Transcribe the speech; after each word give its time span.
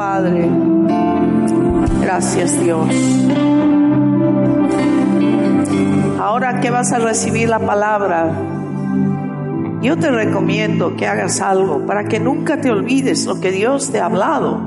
Padre. 0.00 0.48
Gracias 2.00 2.58
Dios. 2.58 2.88
Ahora 6.18 6.58
que 6.60 6.70
vas 6.70 6.90
a 6.94 7.00
recibir 7.00 7.50
la 7.50 7.58
palabra, 7.58 8.32
yo 9.82 9.98
te 9.98 10.10
recomiendo 10.10 10.96
que 10.96 11.06
hagas 11.06 11.42
algo 11.42 11.84
para 11.84 12.04
que 12.04 12.18
nunca 12.18 12.62
te 12.62 12.70
olvides 12.70 13.26
lo 13.26 13.42
que 13.42 13.52
Dios 13.52 13.90
te 13.92 14.00
ha 14.00 14.06
hablado, 14.06 14.58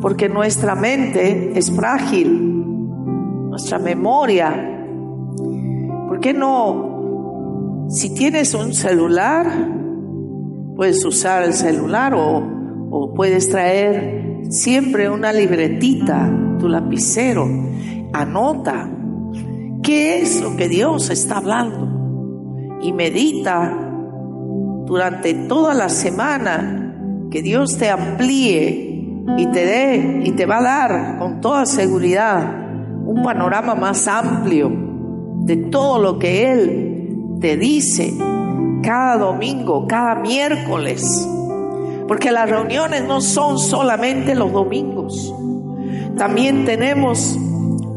porque 0.00 0.28
nuestra 0.28 0.76
mente 0.76 1.58
es 1.58 1.74
frágil, 1.74 2.64
nuestra 3.50 3.80
memoria. 3.80 4.86
¿Por 6.06 6.20
qué 6.20 6.32
no? 6.34 7.88
Si 7.88 8.14
tienes 8.14 8.54
un 8.54 8.74
celular, 8.74 9.44
puedes 10.76 11.04
usar 11.04 11.42
el 11.42 11.52
celular 11.52 12.14
o, 12.14 12.44
o 12.92 13.12
puedes 13.12 13.48
traer 13.48 14.31
siempre 14.50 15.08
una 15.08 15.32
libretita, 15.32 16.30
tu 16.58 16.68
lapicero, 16.68 17.48
anota 18.12 18.88
qué 19.82 20.20
es 20.20 20.40
lo 20.40 20.56
que 20.56 20.68
Dios 20.68 21.10
está 21.10 21.38
hablando 21.38 22.78
y 22.82 22.92
medita 22.92 23.78
durante 24.86 25.34
toda 25.34 25.74
la 25.74 25.88
semana 25.88 27.28
que 27.30 27.42
Dios 27.42 27.78
te 27.78 27.88
amplíe 27.88 28.92
y 29.38 29.46
te 29.46 29.64
dé 29.64 30.22
y 30.24 30.32
te 30.32 30.46
va 30.46 30.58
a 30.58 30.62
dar 30.62 31.18
con 31.18 31.40
toda 31.40 31.64
seguridad 31.66 32.62
un 33.06 33.22
panorama 33.22 33.74
más 33.74 34.06
amplio 34.08 34.70
de 35.44 35.56
todo 35.56 35.98
lo 36.00 36.18
que 36.18 36.52
Él 36.52 37.38
te 37.40 37.56
dice 37.56 38.12
cada 38.82 39.16
domingo, 39.16 39.86
cada 39.86 40.16
miércoles. 40.16 41.28
Porque 42.12 42.30
las 42.30 42.50
reuniones 42.50 43.04
no 43.04 43.22
son 43.22 43.58
solamente 43.58 44.34
los 44.34 44.52
domingos. 44.52 45.34
También 46.18 46.66
tenemos 46.66 47.38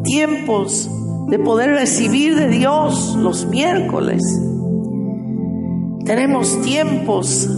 tiempos 0.05 0.89
de 1.27 1.37
poder 1.37 1.71
recibir 1.71 2.37
de 2.37 2.47
Dios 2.47 3.17
los 3.19 3.45
miércoles. 3.47 4.23
Tenemos 6.05 6.61
tiempos 6.61 7.49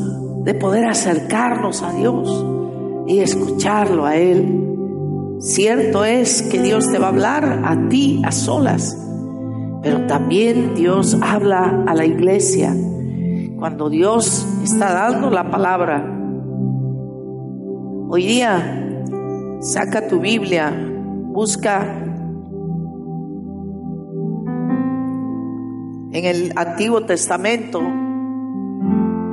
de 0.46 0.56
poder 0.56 0.88
acercarnos 0.88 1.84
a 1.84 1.94
Dios 1.94 2.44
y 3.06 3.20
escucharlo 3.20 4.08
a 4.08 4.16
Él. 4.16 5.38
Cierto 5.40 6.06
es 6.06 6.42
que 6.42 6.60
Dios 6.60 6.92
te 6.92 6.98
va 6.98 7.06
a 7.06 7.10
hablar 7.10 7.62
a 7.66 7.88
ti 7.88 8.20
a 8.26 8.32
solas, 8.32 8.98
pero 9.84 10.08
también 10.08 10.74
Dios 10.74 11.20
habla 11.22 11.84
a 11.86 11.94
la 11.94 12.06
iglesia. 12.08 12.76
Cuando 13.60 13.92
Dios 13.92 14.48
está 14.64 14.92
dando 14.92 15.30
la 15.30 15.52
palabra, 15.52 16.17
Hoy 18.10 18.26
día, 18.26 19.06
saca 19.60 20.08
tu 20.08 20.22
Biblia, 20.22 20.72
busca 20.72 21.84
en 26.14 26.26
el 26.26 26.54
Antiguo 26.56 27.06
Testamento. 27.06 27.82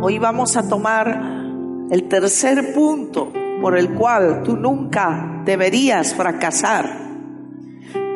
Hoy 0.03 0.19
vamos 0.19 0.57
a 0.57 0.69
tomar 0.69 1.23
el 1.89 2.09
tercer 2.09 2.75
punto 2.75 3.33
por 3.63 3.79
el 3.79 3.91
cual 3.91 4.43
tú 4.43 4.57
nunca 4.57 5.43
deberías 5.45 6.13
fracasar. 6.13 6.85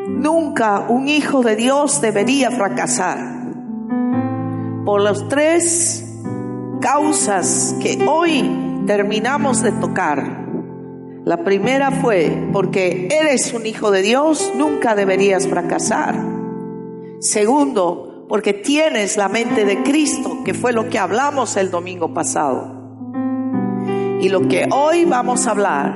Nunca 0.09 0.87
un 0.89 1.07
hijo 1.07 1.45
de 1.45 1.55
Dios 1.55 2.01
debería 2.01 2.51
fracasar. 2.51 3.53
Por 4.85 5.03
las 5.03 5.29
tres 5.29 6.05
causas 6.81 7.77
que 7.81 8.05
hoy 8.09 8.68
terminamos 8.89 9.63
de 9.63 9.71
tocar. 9.73 10.47
La 11.27 11.45
primera 11.45 11.91
fue 11.91 12.49
porque 12.55 13.07
eres 13.11 13.53
un 13.53 13.67
hijo 13.67 13.91
de 13.91 14.01
Dios, 14.01 14.51
nunca 14.57 14.95
deberías 14.95 15.47
fracasar. 15.47 16.19
Segundo, 17.21 18.25
porque 18.31 18.55
tienes 18.55 19.19
la 19.19 19.29
mente 19.29 19.67
de 19.67 19.83
Cristo, 19.83 20.39
que 20.43 20.55
fue 20.55 20.73
lo 20.73 20.89
que 20.89 20.99
hablamos 20.99 21.59
el 21.59 21.71
domingo 21.71 22.15
pasado. 22.15 22.97
Y 24.23 24.31
lo 24.31 24.49
que 24.49 24.67
hoy 24.73 25.05
vamos 25.05 25.47
a 25.47 25.51
hablar, 25.51 25.95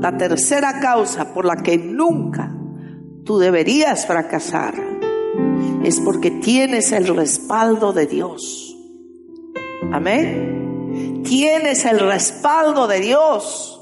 la 0.00 0.16
tercera 0.16 0.80
causa 0.80 1.34
por 1.34 1.44
la 1.44 1.56
que 1.56 1.76
nunca 1.76 2.56
tú 3.26 3.38
deberías 3.38 4.06
fracasar, 4.06 4.74
es 5.84 6.00
porque 6.00 6.30
tienes 6.30 6.90
el 6.92 7.06
respaldo 7.14 7.92
de 7.92 8.06
Dios. 8.06 8.74
Amén. 9.92 10.67
Tienes 11.28 11.84
el 11.84 12.00
respaldo 12.00 12.86
de 12.86 13.00
Dios. 13.00 13.78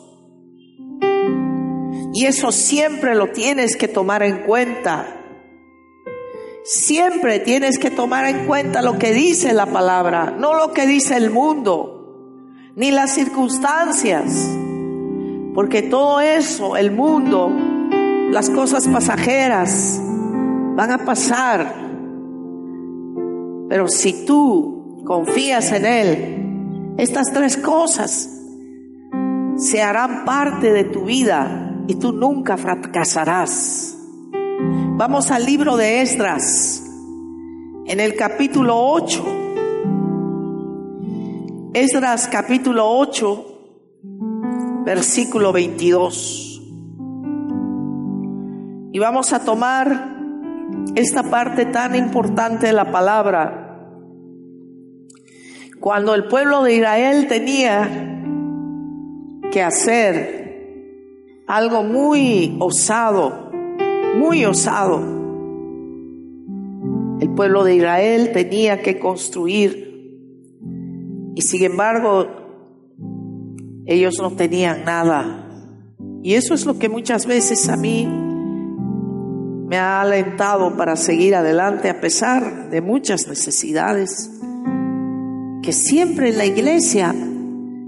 Y 2.12 2.24
eso 2.24 2.50
siempre 2.50 3.14
lo 3.14 3.28
tienes 3.28 3.76
que 3.76 3.86
tomar 3.86 4.24
en 4.24 4.38
cuenta. 4.38 5.06
Siempre 6.64 7.38
tienes 7.38 7.78
que 7.78 7.92
tomar 7.92 8.24
en 8.24 8.46
cuenta 8.46 8.82
lo 8.82 8.98
que 8.98 9.12
dice 9.12 9.52
la 9.52 9.66
palabra, 9.66 10.34
no 10.36 10.54
lo 10.54 10.72
que 10.72 10.86
dice 10.86 11.16
el 11.16 11.30
mundo, 11.30 12.50
ni 12.74 12.90
las 12.90 13.14
circunstancias. 13.14 14.50
Porque 15.54 15.82
todo 15.82 16.20
eso, 16.20 16.76
el 16.76 16.90
mundo, 16.90 17.52
las 18.32 18.50
cosas 18.50 18.88
pasajeras, 18.88 20.00
van 20.74 20.90
a 20.90 21.04
pasar. 21.04 21.72
Pero 23.68 23.86
si 23.86 24.24
tú 24.24 25.02
confías 25.04 25.70
en 25.70 25.86
Él, 25.86 26.45
estas 26.98 27.32
tres 27.32 27.56
cosas 27.56 28.30
se 29.56 29.82
harán 29.82 30.24
parte 30.24 30.72
de 30.72 30.84
tu 30.84 31.04
vida 31.04 31.74
y 31.86 31.96
tú 31.96 32.12
nunca 32.12 32.56
fracasarás. 32.56 33.96
Vamos 34.96 35.30
al 35.30 35.44
libro 35.44 35.76
de 35.76 36.00
Esdras, 36.00 36.82
en 37.86 38.00
el 38.00 38.14
capítulo 38.16 38.76
8. 38.78 39.24
Esdras 41.74 42.28
capítulo 42.28 42.88
8, 42.88 43.46
versículo 44.86 45.52
22. 45.52 46.62
Y 48.92 48.98
vamos 48.98 49.34
a 49.34 49.44
tomar 49.44 50.16
esta 50.94 51.24
parte 51.24 51.66
tan 51.66 51.94
importante 51.94 52.68
de 52.68 52.72
la 52.72 52.90
palabra. 52.90 53.65
Cuando 55.80 56.14
el 56.14 56.24
pueblo 56.24 56.62
de 56.62 56.76
Israel 56.76 57.26
tenía 57.28 58.16
que 59.52 59.62
hacer 59.62 60.36
algo 61.46 61.82
muy 61.82 62.56
osado, 62.58 63.50
muy 64.16 64.44
osado. 64.44 65.00
El 67.20 67.30
pueblo 67.34 67.64
de 67.64 67.76
Israel 67.76 68.30
tenía 68.32 68.82
que 68.82 68.98
construir 68.98 69.86
y 71.34 71.42
sin 71.42 71.64
embargo 71.64 72.26
ellos 73.86 74.14
no 74.20 74.32
tenían 74.32 74.84
nada. 74.84 75.42
Y 76.22 76.34
eso 76.34 76.54
es 76.54 76.66
lo 76.66 76.78
que 76.78 76.88
muchas 76.88 77.26
veces 77.26 77.68
a 77.68 77.76
mí 77.76 78.06
me 79.66 79.78
ha 79.78 80.00
alentado 80.00 80.76
para 80.76 80.96
seguir 80.96 81.34
adelante 81.34 81.90
a 81.90 82.00
pesar 82.00 82.70
de 82.70 82.80
muchas 82.80 83.28
necesidades 83.28 84.35
que 85.66 85.72
siempre 85.72 86.28
en 86.28 86.38
la 86.38 86.46
iglesia 86.46 87.12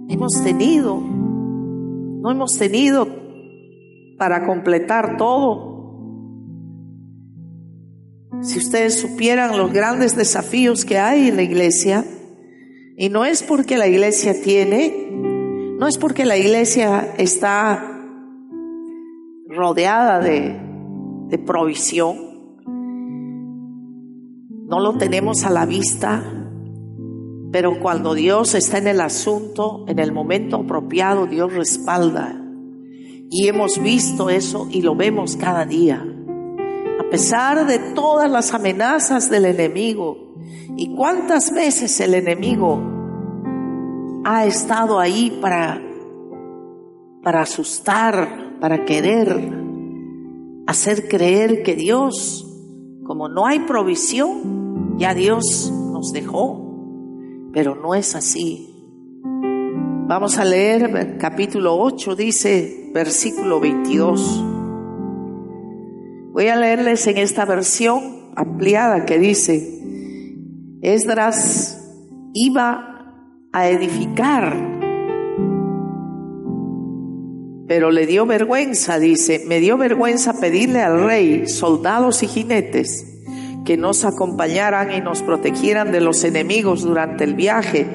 hemos 0.08 0.42
tenido. 0.42 1.00
No 1.00 2.28
hemos 2.28 2.58
tenido 2.58 3.06
para 4.18 4.44
completar 4.44 5.16
todo. 5.16 5.68
Si 8.42 8.58
ustedes 8.58 8.98
supieran 8.98 9.56
los 9.56 9.72
grandes 9.72 10.16
desafíos 10.16 10.84
que 10.84 10.98
hay 10.98 11.28
en 11.28 11.36
la 11.36 11.42
iglesia, 11.42 12.04
y 12.96 13.10
no 13.10 13.24
es 13.24 13.44
porque 13.44 13.78
la 13.78 13.86
iglesia 13.86 14.34
tiene, 14.42 15.12
no 15.78 15.86
es 15.86 15.98
porque 15.98 16.24
la 16.24 16.36
iglesia 16.36 17.14
está 17.16 18.02
rodeada 19.48 20.18
de, 20.18 20.60
de 21.28 21.38
provisión. 21.38 22.16
No 24.66 24.80
lo 24.80 24.98
tenemos 24.98 25.44
a 25.44 25.50
la 25.50 25.64
vista, 25.64 26.37
pero 27.50 27.80
cuando 27.80 28.14
Dios 28.14 28.54
está 28.54 28.78
en 28.78 28.88
el 28.88 29.00
asunto, 29.00 29.84
en 29.88 29.98
el 29.98 30.12
momento 30.12 30.56
apropiado, 30.56 31.26
Dios 31.26 31.52
respalda. 31.54 32.40
Y 33.30 33.48
hemos 33.48 33.82
visto 33.82 34.28
eso 34.28 34.68
y 34.70 34.82
lo 34.82 34.94
vemos 34.94 35.36
cada 35.36 35.64
día. 35.64 36.04
A 37.00 37.10
pesar 37.10 37.66
de 37.66 37.78
todas 37.78 38.30
las 38.30 38.52
amenazas 38.52 39.30
del 39.30 39.46
enemigo, 39.46 40.34
y 40.76 40.94
cuántas 40.94 41.52
veces 41.52 41.98
el 42.00 42.14
enemigo 42.14 42.80
ha 44.24 44.44
estado 44.44 45.00
ahí 45.00 45.38
para, 45.40 45.82
para 47.22 47.42
asustar, 47.42 48.58
para 48.60 48.84
querer 48.84 49.58
hacer 50.66 51.08
creer 51.08 51.62
que 51.62 51.74
Dios, 51.74 52.46
como 53.04 53.28
no 53.28 53.46
hay 53.46 53.60
provisión, 53.60 54.98
ya 54.98 55.14
Dios 55.14 55.72
nos 55.72 56.12
dejó 56.12 56.67
pero 57.58 57.74
no 57.74 57.96
es 57.96 58.14
así. 58.14 58.72
Vamos 60.06 60.38
a 60.38 60.44
leer 60.44 61.16
capítulo 61.18 61.76
8, 61.76 62.14
dice 62.14 62.92
versículo 62.94 63.58
22. 63.58 64.44
Voy 66.30 66.46
a 66.46 66.54
leerles 66.54 67.04
en 67.08 67.18
esta 67.18 67.44
versión 67.46 68.30
ampliada 68.36 69.04
que 69.06 69.18
dice, 69.18 69.82
Esdras 70.82 71.84
iba 72.32 73.26
a 73.52 73.68
edificar, 73.68 74.54
pero 77.66 77.90
le 77.90 78.06
dio 78.06 78.24
vergüenza, 78.24 79.00
dice, 79.00 79.42
me 79.48 79.58
dio 79.58 79.76
vergüenza 79.76 80.38
pedirle 80.38 80.80
al 80.80 81.02
rey 81.02 81.48
soldados 81.48 82.22
y 82.22 82.28
jinetes 82.28 83.17
que 83.68 83.76
nos 83.76 84.06
acompañaran 84.06 84.92
y 84.92 85.02
nos 85.02 85.20
protegieran 85.20 85.92
de 85.92 86.00
los 86.00 86.24
enemigos 86.24 86.84
durante 86.84 87.24
el 87.24 87.34
viaje. 87.34 87.86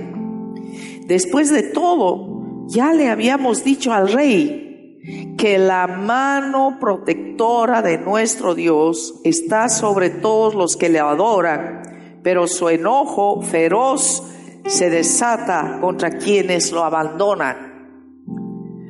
Después 1.07 1.49
de 1.49 1.63
todo, 1.63 2.67
ya 2.67 2.93
le 2.93 3.09
habíamos 3.09 3.63
dicho 3.63 3.91
al 3.91 4.13
rey 4.13 5.33
que 5.35 5.57
la 5.57 5.87
mano 5.87 6.77
protectora 6.79 7.81
de 7.81 7.97
nuestro 7.97 8.53
Dios 8.53 9.19
está 9.23 9.67
sobre 9.67 10.11
todos 10.11 10.53
los 10.53 10.77
que 10.77 10.89
le 10.89 10.99
adoran, 10.99 11.81
pero 12.21 12.45
su 12.45 12.69
enojo 12.69 13.41
feroz 13.41 14.21
se 14.67 14.91
desata 14.91 15.79
contra 15.81 16.19
quienes 16.19 16.71
lo 16.71 16.83
abandonan. 16.83 18.27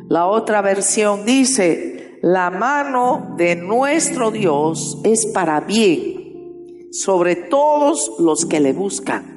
La 0.10 0.28
otra 0.28 0.62
versión 0.62 1.24
dice, 1.24 2.20
la 2.22 2.50
mano 2.50 3.36
de 3.38 3.56
nuestro 3.56 4.32
Dios 4.32 5.00
es 5.06 5.26
para 5.28 5.62
bien 5.62 6.23
sobre 6.94 7.36
todos 7.36 8.12
los 8.20 8.46
que 8.46 8.60
le 8.60 8.72
buscan. 8.72 9.34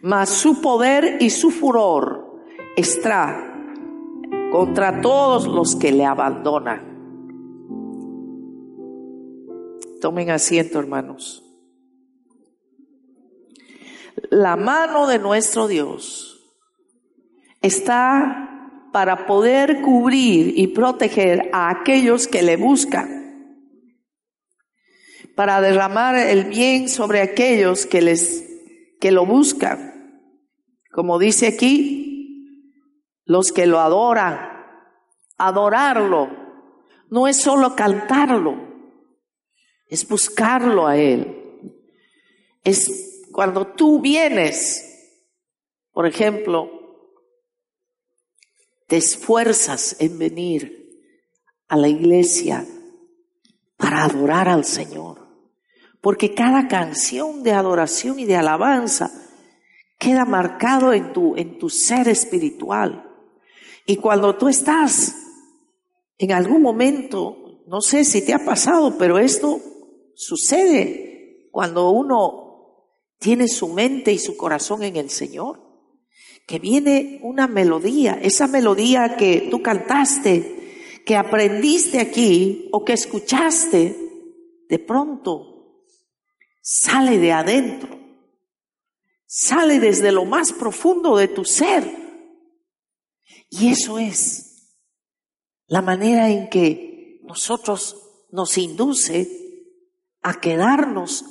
Mas 0.00 0.28
su 0.28 0.60
poder 0.60 1.18
y 1.20 1.30
su 1.30 1.50
furor 1.50 2.40
está 2.76 3.52
contra 4.52 5.00
todos 5.00 5.48
los 5.48 5.74
que 5.74 5.90
le 5.90 6.04
abandonan. 6.04 6.86
Tomen 10.00 10.30
asiento, 10.30 10.78
hermanos. 10.78 11.44
La 14.30 14.54
mano 14.54 15.08
de 15.08 15.18
nuestro 15.18 15.66
Dios 15.66 16.48
está 17.60 18.88
para 18.92 19.26
poder 19.26 19.82
cubrir 19.82 20.56
y 20.56 20.68
proteger 20.68 21.50
a 21.52 21.70
aquellos 21.70 22.28
que 22.28 22.42
le 22.42 22.56
buscan 22.56 23.17
para 25.38 25.60
derramar 25.60 26.16
el 26.16 26.46
bien 26.46 26.88
sobre 26.88 27.20
aquellos 27.20 27.86
que 27.86 28.02
les 28.02 28.44
que 29.00 29.12
lo 29.12 29.24
buscan. 29.24 30.34
Como 30.90 31.16
dice 31.20 31.46
aquí, 31.46 32.74
los 33.24 33.52
que 33.52 33.66
lo 33.66 33.78
adoran. 33.78 34.36
Adorarlo 35.36 36.28
no 37.10 37.28
es 37.28 37.36
solo 37.36 37.76
cantarlo, 37.76 38.56
es 39.86 40.08
buscarlo 40.08 40.88
a 40.88 40.96
él. 40.96 41.70
Es 42.64 43.22
cuando 43.30 43.64
tú 43.68 44.00
vienes, 44.00 45.22
por 45.92 46.08
ejemplo, 46.08 46.68
te 48.88 48.96
esfuerzas 48.96 50.00
en 50.00 50.18
venir 50.18 50.98
a 51.68 51.76
la 51.76 51.86
iglesia 51.86 52.66
para 53.76 54.02
adorar 54.02 54.48
al 54.48 54.64
Señor. 54.64 55.17
Porque 56.00 56.34
cada 56.34 56.68
canción 56.68 57.42
de 57.42 57.52
adoración 57.52 58.18
y 58.20 58.24
de 58.24 58.36
alabanza 58.36 59.10
queda 59.98 60.24
marcado 60.24 60.92
en 60.92 61.12
tu, 61.12 61.36
en 61.36 61.58
tu 61.58 61.68
ser 61.68 62.08
espiritual. 62.08 63.04
Y 63.84 63.96
cuando 63.96 64.36
tú 64.36 64.48
estás 64.48 65.16
en 66.18 66.32
algún 66.32 66.62
momento, 66.62 67.62
no 67.66 67.80
sé 67.80 68.04
si 68.04 68.24
te 68.24 68.32
ha 68.32 68.44
pasado, 68.44 68.96
pero 68.96 69.18
esto 69.18 69.60
sucede 70.14 71.48
cuando 71.50 71.90
uno 71.90 72.48
tiene 73.18 73.48
su 73.48 73.68
mente 73.68 74.12
y 74.12 74.18
su 74.18 74.36
corazón 74.36 74.82
en 74.84 74.96
el 74.96 75.10
Señor, 75.10 75.60
que 76.46 76.58
viene 76.58 77.20
una 77.22 77.46
melodía, 77.46 78.18
esa 78.22 78.46
melodía 78.46 79.16
que 79.16 79.48
tú 79.50 79.60
cantaste, 79.60 81.02
que 81.04 81.16
aprendiste 81.16 81.98
aquí 81.98 82.68
o 82.72 82.84
que 82.84 82.92
escuchaste, 82.92 83.96
de 84.68 84.78
pronto 84.78 85.57
sale 86.70 87.16
de 87.18 87.32
adentro, 87.32 87.98
sale 89.24 89.80
desde 89.80 90.12
lo 90.12 90.26
más 90.26 90.52
profundo 90.52 91.16
de 91.16 91.26
tu 91.26 91.46
ser. 91.46 91.90
Y 93.48 93.70
eso 93.70 93.98
es 93.98 94.76
la 95.66 95.80
manera 95.80 96.28
en 96.28 96.50
que 96.50 97.22
nosotros 97.22 98.26
nos 98.32 98.58
induce 98.58 99.30
a 100.20 100.40
quedarnos 100.40 101.24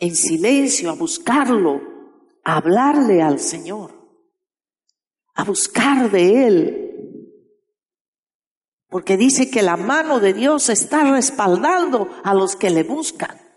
en 0.00 0.16
silencio, 0.16 0.90
a 0.90 0.94
buscarlo, 0.94 1.80
a 2.42 2.56
hablarle 2.56 3.22
al 3.22 3.38
Señor, 3.38 3.94
a 5.34 5.44
buscar 5.44 6.10
de 6.10 6.46
Él. 6.48 6.86
Porque 8.88 9.16
dice 9.16 9.48
que 9.48 9.62
la 9.62 9.76
mano 9.76 10.18
de 10.18 10.32
Dios 10.32 10.70
está 10.70 11.04
respaldando 11.12 12.10
a 12.24 12.34
los 12.34 12.56
que 12.56 12.70
le 12.70 12.82
buscan. 12.82 13.49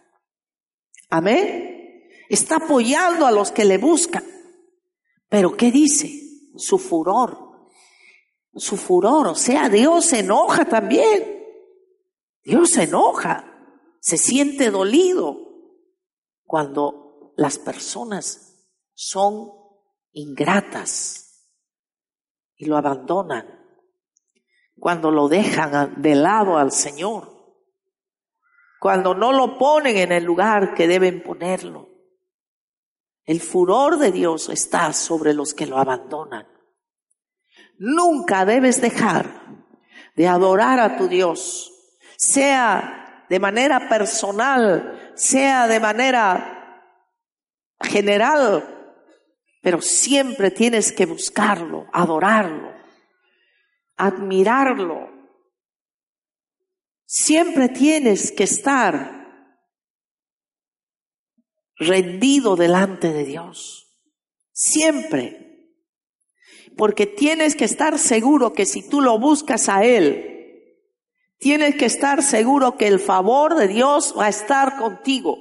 Amén. 1.15 2.09
Está 2.27 2.55
apoyando 2.55 3.27
a 3.27 3.31
los 3.31 3.51
que 3.51 3.65
le 3.65 3.77
buscan. 3.77 4.23
Pero 5.29 5.55
¿qué 5.55 5.71
dice? 5.71 6.11
Su 6.55 6.79
furor. 6.79 7.69
Su 8.55 8.77
furor. 8.77 9.27
O 9.27 9.35
sea, 9.35 9.69
Dios 9.69 10.07
se 10.07 10.21
enoja 10.21 10.65
también. 10.65 11.45
Dios 12.43 12.71
se 12.71 12.85
enoja. 12.85 13.45
Se 13.99 14.17
siente 14.17 14.71
dolido 14.71 15.37
cuando 16.45 17.35
las 17.37 17.59
personas 17.59 18.65
son 18.95 19.51
ingratas 20.13 21.47
y 22.55 22.65
lo 22.65 22.75
abandonan. 22.75 23.45
Cuando 24.79 25.11
lo 25.11 25.27
dejan 25.27 26.01
de 26.01 26.15
lado 26.15 26.57
al 26.57 26.71
Señor 26.71 27.32
cuando 28.83 29.15
no 29.15 29.31
lo 29.31 29.57
ponen 29.57 29.95
en 29.95 30.11
el 30.11 30.25
lugar 30.25 30.73
que 30.73 30.89
deben 30.89 31.23
ponerlo. 31.23 31.87
El 33.23 33.39
furor 33.39 33.97
de 33.97 34.11
Dios 34.11 34.49
está 34.49 34.91
sobre 34.91 35.33
los 35.33 35.53
que 35.53 35.65
lo 35.65 35.77
abandonan. 35.77 36.45
Nunca 37.77 38.43
debes 38.43 38.81
dejar 38.81 39.25
de 40.17 40.27
adorar 40.27 40.81
a 40.81 40.97
tu 40.97 41.07
Dios, 41.07 41.71
sea 42.17 43.25
de 43.29 43.39
manera 43.39 43.87
personal, 43.87 45.13
sea 45.15 45.65
de 45.67 45.79
manera 45.79 46.83
general, 47.79 48.99
pero 49.61 49.79
siempre 49.79 50.51
tienes 50.51 50.91
que 50.91 51.05
buscarlo, 51.05 51.87
adorarlo, 51.93 52.73
admirarlo, 53.95 55.09
Siempre 57.05 57.69
tienes 57.69 58.31
que 58.31 58.43
estar 58.43 59.23
rendido 61.77 62.55
delante 62.55 63.11
de 63.11 63.25
Dios. 63.25 64.01
Siempre. 64.51 65.39
Porque 66.77 67.05
tienes 67.05 67.55
que 67.55 67.65
estar 67.65 67.99
seguro 67.99 68.53
que 68.53 68.65
si 68.65 68.87
tú 68.87 69.01
lo 69.01 69.19
buscas 69.19 69.69
a 69.69 69.83
Él, 69.83 70.33
tienes 71.37 71.75
que 71.75 71.85
estar 71.85 72.23
seguro 72.23 72.77
que 72.77 72.87
el 72.87 72.99
favor 72.99 73.55
de 73.55 73.67
Dios 73.67 74.15
va 74.17 74.25
a 74.25 74.29
estar 74.29 74.77
contigo. 74.77 75.37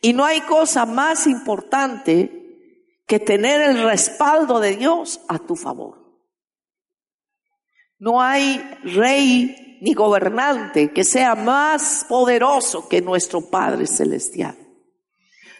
Y 0.00 0.12
no 0.12 0.24
hay 0.24 0.40
cosa 0.40 0.86
más 0.86 1.26
importante 1.26 2.42
que 3.06 3.20
tener 3.20 3.60
el 3.62 3.84
respaldo 3.84 4.58
de 4.58 4.76
Dios 4.76 5.20
a 5.28 5.38
tu 5.38 5.54
favor. 5.54 6.02
No 7.98 8.20
hay 8.20 8.58
rey 8.82 9.71
ni 9.82 9.94
gobernante 9.94 10.92
que 10.92 11.02
sea 11.02 11.34
más 11.34 12.06
poderoso 12.08 12.88
que 12.88 13.02
nuestro 13.02 13.50
Padre 13.50 13.88
Celestial. 13.88 14.56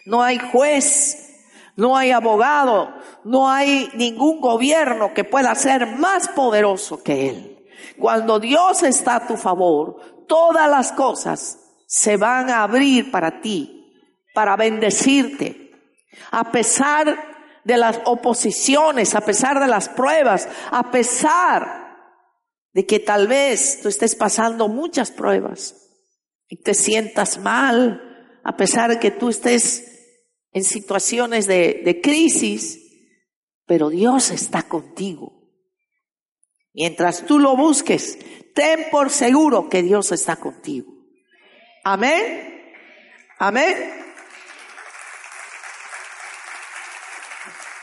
No 0.05 0.23
hay 0.23 0.39
juez, 0.39 1.43
no 1.75 1.97
hay 1.97 2.11
abogado, 2.11 2.93
no 3.25 3.49
hay 3.49 3.91
ningún 3.95 4.39
gobierno 4.39 5.13
que 5.13 5.25
pueda 5.25 5.53
ser 5.55 5.97
más 5.97 6.29
poderoso 6.29 7.03
que 7.03 7.29
Él. 7.31 7.65
Cuando 7.99 8.39
Dios 8.39 8.83
está 8.83 9.17
a 9.17 9.27
tu 9.27 9.35
favor, 9.35 10.25
todas 10.25 10.69
las 10.69 10.93
cosas 10.93 11.59
se 11.85 12.15
van 12.15 12.49
a 12.49 12.63
abrir 12.63 13.11
para 13.11 13.41
ti, 13.41 13.91
para 14.33 14.55
bendecirte. 14.55 15.69
A 16.31 16.49
pesar 16.49 17.59
de 17.65 17.75
las 17.75 17.99
oposiciones, 18.05 19.15
a 19.15 19.21
pesar 19.21 19.59
de 19.59 19.67
las 19.67 19.89
pruebas, 19.89 20.47
a 20.71 20.91
pesar 20.91 21.82
de 22.73 22.85
que 22.85 22.99
tal 22.99 23.27
vez 23.27 23.79
tú 23.81 23.89
estés 23.89 24.15
pasando 24.15 24.67
muchas 24.67 25.11
pruebas 25.11 25.75
y 26.47 26.57
te 26.57 26.73
sientas 26.73 27.37
mal, 27.37 28.39
a 28.43 28.57
pesar 28.57 28.89
de 28.89 28.99
que 28.99 29.11
tú 29.11 29.29
estés 29.29 29.93
en 30.51 30.63
situaciones 30.63 31.47
de, 31.47 31.99
crisis, 32.03 32.79
pero 33.65 33.89
Dios 33.89 34.31
está 34.31 34.63
contigo. 34.63 35.33
Mientras 36.73 37.25
tú 37.25 37.39
lo 37.39 37.55
busques, 37.55 38.17
ten 38.55 38.87
por 38.91 39.11
seguro 39.11 39.69
que 39.69 39.83
Dios 39.83 40.11
está 40.11 40.35
contigo. 40.35 40.91
Amén. 41.83 42.73
Amén. 43.37 44.03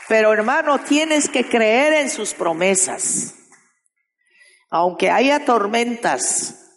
Pero 0.09 0.33
hermano, 0.33 0.79
tienes 0.79 1.29
que 1.29 1.47
creer 1.47 1.93
en 1.93 2.09
sus 2.09 2.33
promesas. 2.33 3.35
Aunque 4.71 5.11
haya 5.11 5.43
tormentas, 5.43 6.71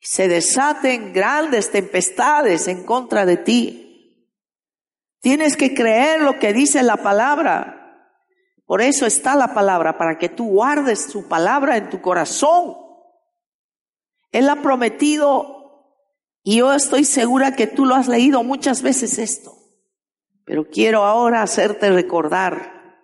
se 0.00 0.28
desaten 0.28 1.14
grandes 1.14 1.70
tempestades 1.72 2.68
en 2.68 2.84
contra 2.84 3.24
de 3.24 3.38
ti. 3.38 4.30
Tienes 5.20 5.56
que 5.56 5.74
creer 5.74 6.20
lo 6.20 6.38
que 6.38 6.52
dice 6.52 6.82
la 6.82 6.98
palabra. 6.98 8.12
Por 8.66 8.82
eso 8.82 9.06
está 9.06 9.34
la 9.34 9.54
palabra, 9.54 9.96
para 9.96 10.18
que 10.18 10.28
tú 10.28 10.46
guardes 10.46 11.04
su 11.10 11.26
palabra 11.26 11.78
en 11.78 11.88
tu 11.88 12.02
corazón. 12.02 12.76
Él 14.30 14.48
ha 14.50 14.60
prometido, 14.60 15.90
y 16.42 16.58
yo 16.58 16.74
estoy 16.74 17.04
segura 17.04 17.56
que 17.56 17.66
tú 17.66 17.86
lo 17.86 17.94
has 17.94 18.08
leído 18.08 18.44
muchas 18.44 18.82
veces 18.82 19.18
esto. 19.18 19.56
Pero 20.44 20.68
quiero 20.68 21.04
ahora 21.04 21.42
hacerte 21.42 21.90
recordar 21.90 23.00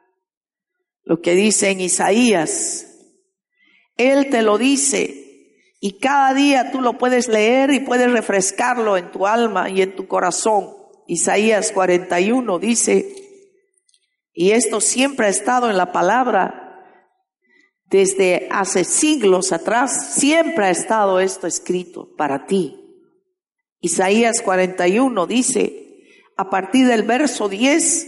lo 1.03 1.23
que 1.23 1.35
dice 1.35 1.71
en 1.71 1.81
Isaías. 1.81 2.92
Él 3.97 4.31
te 4.31 4.43
lo 4.43 4.59
dice 4.59 5.23
y 5.81 5.99
cada 5.99 6.33
día 6.35 6.71
tú 6.71 6.81
lo 6.81 6.99
puedes 6.99 7.29
leer 7.29 7.73
y 7.73 7.81
puedes 7.81 8.11
refrescarlo 8.11 8.97
en 8.97 9.11
tu 9.11 9.27
alma 9.27 9.69
y 9.69 9.83
en 9.83 9.97
tu 9.97 10.07
corazón. 10.07 10.71
Isaías 11.07 11.73
41 11.73 12.59
dice, 12.59 13.15
y 14.33 14.53
esto 14.53 14.81
siempre 14.81 15.27
ha 15.27 15.31
estado 15.31 15.69
en 15.71 15.77
la 15.77 15.93
palabra 15.93 16.63
desde 17.87 18.49
hace 18.51 18.85
siglos 18.85 19.53
atrás, 19.53 20.15
siempre 20.15 20.67
ha 20.67 20.71
estado 20.71 21.21
esto 21.21 21.47
escrito 21.47 22.15
para 22.17 22.47
ti. 22.47 22.79
Isaías 23.81 24.41
41 24.41 25.27
dice, 25.27 25.83
a 26.37 26.49
partir 26.49 26.87
del 26.87 27.03
verso 27.03 27.49
10, 27.49 28.07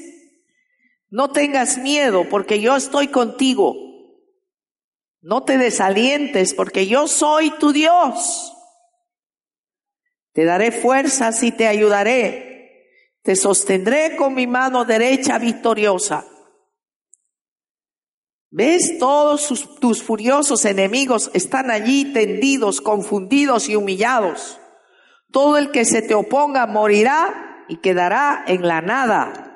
no 1.10 1.30
tengas 1.32 1.78
miedo 1.78 2.26
porque 2.30 2.60
yo 2.60 2.76
estoy 2.76 3.08
contigo. 3.08 3.74
No 5.24 5.42
te 5.42 5.56
desalientes 5.56 6.52
porque 6.52 6.86
yo 6.86 7.08
soy 7.08 7.50
tu 7.58 7.72
Dios. 7.72 8.52
Te 10.34 10.44
daré 10.44 10.70
fuerzas 10.70 11.42
y 11.42 11.50
te 11.50 11.66
ayudaré. 11.66 12.90
Te 13.22 13.34
sostendré 13.34 14.16
con 14.16 14.34
mi 14.34 14.46
mano 14.46 14.84
derecha 14.84 15.38
victoriosa. 15.38 16.26
¿Ves? 18.50 18.98
Todos 18.98 19.78
tus 19.80 20.02
furiosos 20.02 20.66
enemigos 20.66 21.30
están 21.32 21.70
allí 21.70 22.12
tendidos, 22.12 22.82
confundidos 22.82 23.70
y 23.70 23.76
humillados. 23.76 24.60
Todo 25.32 25.56
el 25.56 25.70
que 25.70 25.86
se 25.86 26.02
te 26.02 26.14
oponga 26.14 26.66
morirá 26.66 27.64
y 27.70 27.78
quedará 27.78 28.44
en 28.46 28.68
la 28.68 28.82
nada. 28.82 29.53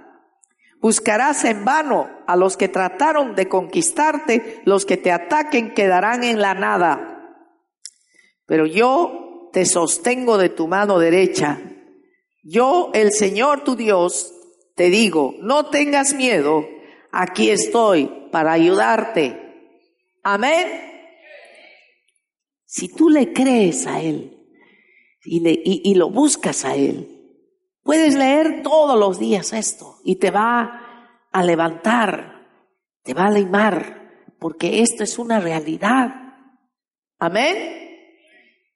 Buscarás 0.81 1.45
en 1.45 1.65
vano 1.65 2.09
a 2.27 2.37
los 2.37 2.57
que 2.57 2.69
trataron 2.69 3.35
de 3.35 3.49
conquistarte, 3.49 4.63
los 4.65 4.87
que 4.87 4.97
te 4.97 5.11
ataquen 5.11 5.75
quedarán 5.75 6.23
en 6.23 6.41
la 6.41 6.55
nada. 6.55 7.37
Pero 8.47 8.65
yo 8.65 9.51
te 9.53 9.67
sostengo 9.67 10.39
de 10.39 10.51
tu 10.51 10.69
mano 10.69 10.99
derecha. 10.99 11.61
Yo, 12.45 12.91
el 12.95 13.13
Señor 13.13 13.65
tu 13.65 13.75
Dios, 13.75 14.33
te 14.77 14.89
digo, 14.89 15.35
no 15.41 15.67
tengas 15.67 16.15
miedo, 16.15 16.65
aquí 17.11 17.51
estoy 17.51 18.29
para 18.31 18.53
ayudarte. 18.53 19.73
Amén. 20.23 20.67
Si 22.65 22.89
tú 22.95 23.09
le 23.09 23.33
crees 23.33 23.87
a 23.89 24.01
Él 24.01 24.47
y, 25.25 25.91
y 25.91 25.95
lo 25.95 26.11
buscas 26.11 26.65
a 26.65 26.77
Él, 26.77 27.18
Puedes 27.89 28.17
leer 28.17 28.63
todos 28.63 28.99
los 29.01 29.19
días 29.19 29.55
esto 29.55 29.97
y 30.05 30.17
te 30.17 30.31
va 30.31 31.25
a 31.33 31.43
levantar, 31.43 32.47
te 33.03 33.15
va 33.15 33.23
a 33.23 33.29
animar, 33.29 34.35
porque 34.39 34.83
esto 34.83 35.05
es 35.05 35.19
una 35.19 35.41
realidad. 35.41 36.11
Amén. 37.19 37.57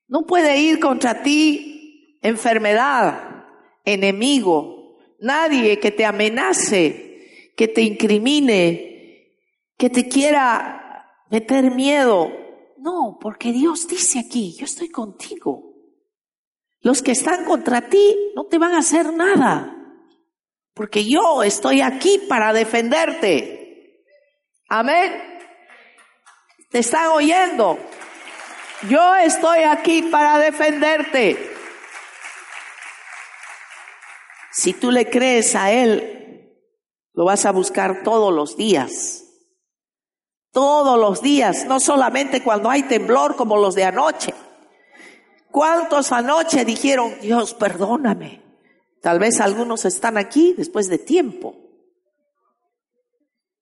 No 0.09 0.25
puede 0.25 0.57
ir 0.63 0.81
contra 0.81 1.23
ti 1.23 2.19
enfermedad, 2.23 3.45
enemigo, 3.85 4.97
nadie 5.21 5.79
que 5.79 5.91
te 5.91 6.07
amenace, 6.07 7.53
que 7.55 7.69
te 7.69 7.83
incrimine, 7.83 9.29
que 9.77 9.91
te 9.91 10.09
quiera 10.09 11.27
meter 11.31 11.71
miedo. 11.71 12.33
No, 12.79 13.19
porque 13.21 13.53
Dios 13.53 13.87
dice 13.87 14.21
aquí, 14.21 14.57
yo 14.57 14.65
estoy 14.65 14.89
contigo. 14.89 15.72
Los 16.83 17.01
que 17.03 17.13
están 17.13 17.45
contra 17.45 17.89
ti 17.89 18.33
no 18.35 18.45
te 18.45 18.59
van 18.59 18.75
a 18.75 18.79
hacer 18.79 19.13
nada, 19.13 19.77
porque 20.75 21.09
yo 21.09 21.43
estoy 21.43 21.81
aquí 21.81 22.21
para 22.29 22.53
defenderte. 22.53 24.05
Amén. 24.69 25.41
¿Te 26.71 26.81
están 26.81 27.07
oyendo? 27.09 27.79
Yo 28.89 29.15
estoy 29.15 29.61
aquí 29.61 30.03
para 30.03 30.39
defenderte. 30.39 31.51
Si 34.51 34.73
tú 34.73 34.91
le 34.91 35.09
crees 35.09 35.55
a 35.55 35.71
Él, 35.71 36.59
lo 37.15 37.27
vas 37.27 37.47
a 37.47 37.53
buscar 37.53 38.03
todos 38.03 38.33
los 38.33 38.57
días. 38.57 39.25
Todos 40.51 40.99
los 40.99 41.23
días, 41.23 41.65
no 41.67 41.79
solamente 41.79 42.43
cuando 42.43 42.69
hay 42.71 42.83
temblor 42.83 43.37
como 43.37 43.57
los 43.57 43.75
de 43.75 43.85
anoche. 43.85 44.35
¿Cuántos 45.53 46.13
anoche 46.13 46.65
dijeron, 46.65 47.15
Dios, 47.21 47.53
perdóname? 47.53 48.43
Tal 49.03 49.19
vez 49.19 49.39
algunos 49.39 49.85
están 49.85 50.17
aquí 50.17 50.55
después 50.57 50.89
de 50.89 50.97
tiempo. 50.97 51.55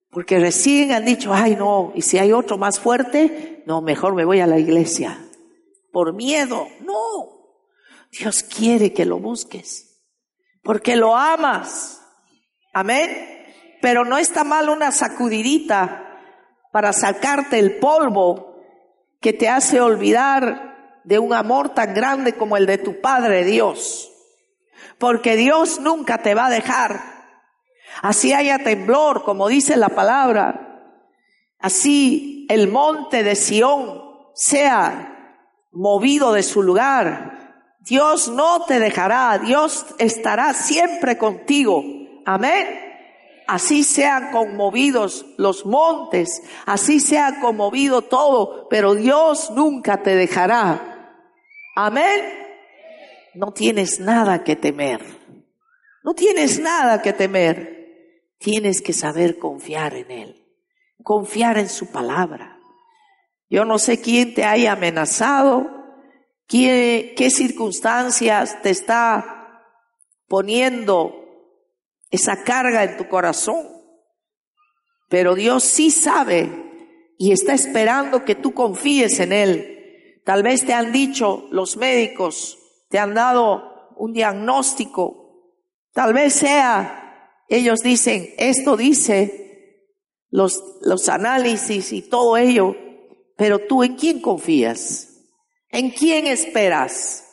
Porque 0.09 0.39
recién 0.39 0.93
han 0.93 1.03
dicho, 1.03 1.33
ay 1.33 1.57
no, 1.57 1.91
y 1.93 2.01
si 2.01 2.17
hay 2.17 2.31
otro 2.31 2.57
más 2.57 2.79
fuerte, 2.79 3.63
no, 3.65 3.81
mejor 3.81 4.15
me 4.15 4.23
voy 4.23 4.39
a 4.39 4.47
la 4.47 4.57
iglesia. 4.57 5.19
Por 5.91 6.13
miedo, 6.13 6.69
no. 6.79 7.57
Dios 8.09 8.43
quiere 8.43 8.93
que 8.93 9.05
lo 9.05 9.19
busques. 9.19 10.01
Porque 10.63 10.95
lo 10.95 11.17
amas. 11.17 12.01
Amén. 12.73 13.09
Pero 13.81 14.05
no 14.05 14.17
está 14.17 14.45
mal 14.45 14.69
una 14.69 14.93
sacudidita 14.93 16.19
para 16.71 16.93
sacarte 16.93 17.59
el 17.59 17.79
polvo 17.79 18.55
que 19.19 19.33
te 19.33 19.49
hace 19.49 19.81
olvidar 19.81 20.70
de 21.03 21.19
un 21.19 21.33
amor 21.33 21.69
tan 21.69 21.93
grande 21.93 22.33
como 22.33 22.57
el 22.57 22.65
de 22.65 22.77
tu 22.77 23.01
Padre 23.01 23.43
Dios. 23.43 24.11
Porque 24.97 25.35
Dios 25.35 25.79
nunca 25.79 26.19
te 26.19 26.35
va 26.35 26.47
a 26.47 26.51
dejar. 26.51 27.01
Así 28.01 28.33
haya 28.33 28.59
temblor, 28.59 29.23
como 29.23 29.47
dice 29.47 29.75
la 29.77 29.89
palabra. 29.89 30.97
Así 31.59 32.45
el 32.49 32.67
monte 32.67 33.23
de 33.23 33.35
Sión 33.35 34.01
sea 34.33 35.37
movido 35.71 36.33
de 36.33 36.43
su 36.43 36.63
lugar. 36.63 37.77
Dios 37.79 38.29
no 38.29 38.65
te 38.65 38.79
dejará. 38.79 39.37
Dios 39.39 39.85
estará 39.97 40.53
siempre 40.53 41.17
contigo. 41.17 41.83
Amén 42.25 42.91
así 43.51 43.83
sean 43.83 44.31
conmovidos 44.31 45.25
los 45.35 45.65
montes, 45.65 46.41
así 46.65 47.01
sea 47.01 47.41
conmovido 47.41 48.01
todo, 48.01 48.69
pero 48.69 48.95
Dios 48.95 49.51
nunca 49.51 50.01
te 50.03 50.15
dejará. 50.15 50.90
Amén. 51.75 52.41
No 53.33 53.53
tienes 53.53 53.99
nada 53.99 54.43
que 54.43 54.55
temer. 54.55 55.01
No 56.03 56.13
tienes 56.13 56.59
nada 56.59 57.01
que 57.01 57.13
temer. 57.13 57.81
Tienes 58.37 58.81
que 58.81 58.93
saber 58.93 59.37
confiar 59.37 59.93
en 59.95 60.11
Él. 60.11 60.45
Confiar 61.03 61.57
en 61.57 61.69
su 61.69 61.91
palabra. 61.91 62.59
Yo 63.49 63.65
no 63.65 63.79
sé 63.79 63.99
quién 63.99 64.33
te 64.33 64.45
haya 64.45 64.71
amenazado, 64.71 65.69
qué, 66.47 67.29
circunstancias 67.29 68.61
te 68.61 68.69
está 68.69 69.61
poniendo 70.27 71.13
esa 72.09 72.43
carga 72.43 72.85
en 72.85 72.95
tu 72.95 73.09
corazón. 73.09 73.67
Pero 75.09 75.35
Dios 75.35 75.65
sí 75.65 75.91
sabe 75.91 76.49
y 77.17 77.33
está 77.33 77.53
esperando 77.53 78.23
que 78.23 78.35
tú 78.35 78.53
confíes 78.53 79.19
en 79.19 79.33
Él. 79.33 79.80
Tal 80.23 80.43
vez 80.43 80.65
te 80.65 80.73
han 80.73 80.91
dicho 80.91 81.47
los 81.51 81.77
médicos, 81.77 82.57
te 82.89 82.99
han 82.99 83.13
dado 83.13 83.89
un 83.97 84.13
diagnóstico. 84.13 85.51
Tal 85.93 86.13
vez 86.13 86.33
sea, 86.33 87.35
ellos 87.47 87.79
dicen, 87.81 88.29
esto 88.37 88.77
dice 88.77 89.87
los, 90.29 90.63
los 90.81 91.09
análisis 91.09 91.91
y 91.91 92.01
todo 92.01 92.37
ello, 92.37 92.75
pero 93.35 93.59
tú 93.59 93.83
en 93.83 93.95
quién 93.95 94.21
confías? 94.21 95.09
¿En 95.69 95.91
quién 95.91 96.27
esperas? 96.27 97.25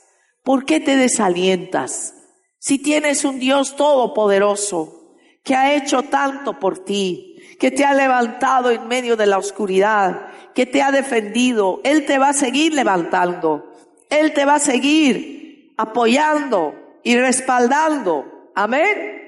¿Por 0.42 0.64
qué 0.64 0.80
te 0.80 0.96
desalientas? 0.96 2.14
Si 2.58 2.78
tienes 2.78 3.24
un 3.24 3.38
Dios 3.38 3.76
todopoderoso 3.76 5.16
que 5.44 5.54
ha 5.54 5.74
hecho 5.74 6.02
tanto 6.02 6.58
por 6.58 6.84
ti, 6.84 7.36
que 7.58 7.70
te 7.70 7.84
ha 7.84 7.94
levantado 7.94 8.70
en 8.70 8.86
medio 8.88 9.16
de 9.16 9.26
la 9.26 9.38
oscuridad, 9.38 10.27
que 10.58 10.66
te 10.66 10.82
ha 10.82 10.90
defendido, 10.90 11.80
Él 11.84 12.04
te 12.04 12.18
va 12.18 12.30
a 12.30 12.32
seguir 12.32 12.74
levantando, 12.74 13.70
Él 14.10 14.32
te 14.34 14.44
va 14.44 14.56
a 14.56 14.58
seguir 14.58 15.72
apoyando 15.76 16.74
y 17.04 17.16
respaldando. 17.16 18.50
Amén. 18.56 19.22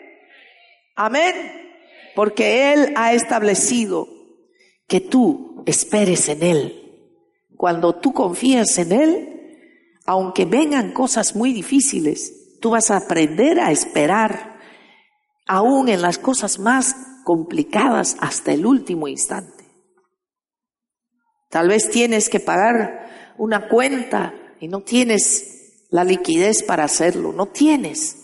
Amén. 0.96 1.34
Porque 2.16 2.72
Él 2.72 2.94
ha 2.96 3.12
establecido 3.12 4.08
que 4.88 5.00
tú 5.00 5.62
esperes 5.66 6.28
en 6.28 6.42
Él. 6.42 7.16
Cuando 7.56 7.94
tú 7.94 8.12
confías 8.12 8.76
en 8.78 8.90
Él, 8.90 10.00
aunque 10.06 10.46
vengan 10.46 10.90
cosas 10.90 11.37
muy 11.37 11.52
difíciles, 11.52 12.58
tú 12.60 12.70
vas 12.70 12.90
a 12.90 12.96
aprender 12.96 13.60
a 13.60 13.70
esperar, 13.70 14.58
aún 15.46 15.90
en 15.90 16.02
las 16.02 16.18
cosas 16.18 16.58
más 16.58 16.96
complicadas 17.22 18.16
hasta 18.18 18.50
el 18.50 18.66
último 18.66 19.06
instante. 19.06 19.59
Tal 21.50 21.69
vez 21.69 21.90
tienes 21.90 22.28
que 22.28 22.40
pagar 22.40 23.35
una 23.37 23.69
cuenta 23.69 24.35
y 24.61 24.69
no 24.69 24.83
tienes 24.83 25.87
la 25.90 26.04
liquidez 26.04 26.62
para 26.62 26.85
hacerlo, 26.85 27.33
no 27.33 27.47
tienes. 27.47 28.16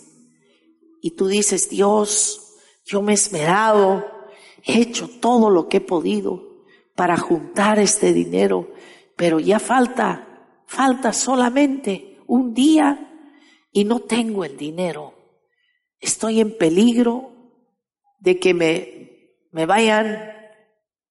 Y 1.01 1.11
tú 1.11 1.27
dices, 1.27 1.69
Dios, 1.69 2.55
yo 2.85 3.01
me 3.01 3.11
he 3.11 3.15
esmerado, 3.15 4.05
he 4.63 4.81
hecho 4.81 5.09
todo 5.19 5.49
lo 5.49 5.67
que 5.67 5.77
he 5.77 5.81
podido 5.81 6.63
para 6.95 7.17
juntar 7.17 7.79
este 7.79 8.13
dinero, 8.13 8.71
pero 9.17 9.39
ya 9.39 9.59
falta, 9.59 10.63
falta 10.65 11.11
solamente 11.11 12.19
un 12.27 12.53
día 12.53 13.29
y 13.73 13.83
no 13.83 13.99
tengo 13.99 14.45
el 14.45 14.55
dinero. 14.57 15.13
Estoy 15.99 16.39
en 16.39 16.57
peligro 16.57 17.33
de 18.19 18.39
que 18.39 18.53
me, 18.53 19.35
me 19.51 19.65
vayan 19.65 20.36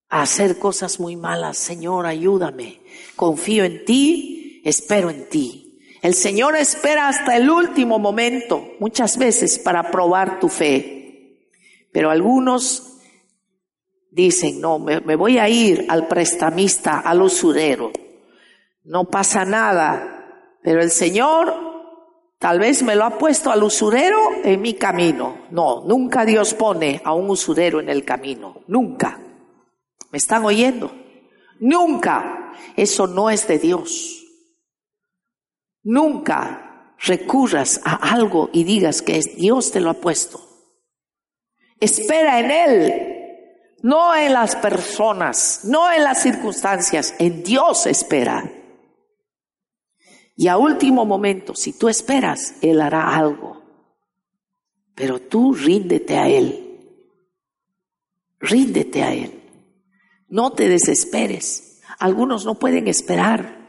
a 0.08 0.22
hacer 0.22 0.58
cosas 0.58 1.00
muy 1.00 1.16
malas. 1.16 1.56
Señor, 1.56 2.06
ayúdame. 2.06 2.80
Confío 3.16 3.64
en 3.64 3.84
ti, 3.84 4.62
espero 4.64 5.10
en 5.10 5.28
ti. 5.28 5.80
El 6.02 6.14
Señor 6.14 6.56
espera 6.56 7.08
hasta 7.08 7.36
el 7.36 7.50
último 7.50 7.98
momento, 7.98 8.74
muchas 8.78 9.18
veces, 9.18 9.58
para 9.58 9.90
probar 9.90 10.38
tu 10.38 10.48
fe. 10.48 11.40
Pero 11.92 12.10
algunos 12.10 12.98
dicen, 14.10 14.60
no, 14.60 14.78
me, 14.78 15.00
me 15.00 15.16
voy 15.16 15.38
a 15.38 15.48
ir 15.48 15.86
al 15.88 16.06
prestamista, 16.06 17.00
al 17.00 17.22
usurero. 17.22 17.92
No 18.84 19.04
pasa 19.04 19.44
nada. 19.44 20.58
Pero 20.62 20.80
el 20.80 20.90
Señor 20.90 21.66
Tal 22.38 22.58
vez 22.58 22.82
me 22.82 22.94
lo 22.94 23.04
ha 23.04 23.18
puesto 23.18 23.50
al 23.50 23.62
usurero 23.62 24.18
en 24.44 24.60
mi 24.60 24.74
camino. 24.74 25.46
No, 25.50 25.84
nunca 25.86 26.26
Dios 26.26 26.52
pone 26.52 27.00
a 27.02 27.14
un 27.14 27.30
usurero 27.30 27.80
en 27.80 27.88
el 27.88 28.04
camino. 28.04 28.60
Nunca. 28.66 29.25
¿Me 30.16 30.18
están 30.18 30.46
oyendo? 30.46 30.90
Nunca. 31.60 32.54
Eso 32.74 33.06
no 33.06 33.28
es 33.28 33.46
de 33.46 33.58
Dios. 33.58 34.24
Nunca 35.82 36.94
recurras 36.98 37.82
a 37.84 37.96
algo 38.14 38.48
y 38.50 38.64
digas 38.64 39.02
que 39.02 39.20
Dios 39.20 39.72
te 39.72 39.80
lo 39.80 39.90
ha 39.90 40.00
puesto. 40.00 40.40
Espera 41.80 42.40
en 42.40 42.50
Él, 42.50 43.74
no 43.82 44.16
en 44.16 44.32
las 44.32 44.56
personas, 44.56 45.66
no 45.66 45.92
en 45.92 46.02
las 46.02 46.22
circunstancias, 46.22 47.14
en 47.18 47.42
Dios 47.42 47.84
espera. 47.84 48.50
Y 50.34 50.48
a 50.48 50.56
último 50.56 51.04
momento, 51.04 51.54
si 51.54 51.74
tú 51.74 51.90
esperas, 51.90 52.54
Él 52.62 52.80
hará 52.80 53.14
algo. 53.14 53.62
Pero 54.94 55.20
tú 55.20 55.52
ríndete 55.52 56.16
a 56.16 56.26
Él. 56.26 57.04
Ríndete 58.40 59.02
a 59.02 59.12
Él. 59.12 59.42
No 60.28 60.52
te 60.52 60.68
desesperes. 60.68 61.80
Algunos 61.98 62.44
no 62.44 62.58
pueden 62.58 62.88
esperar. 62.88 63.68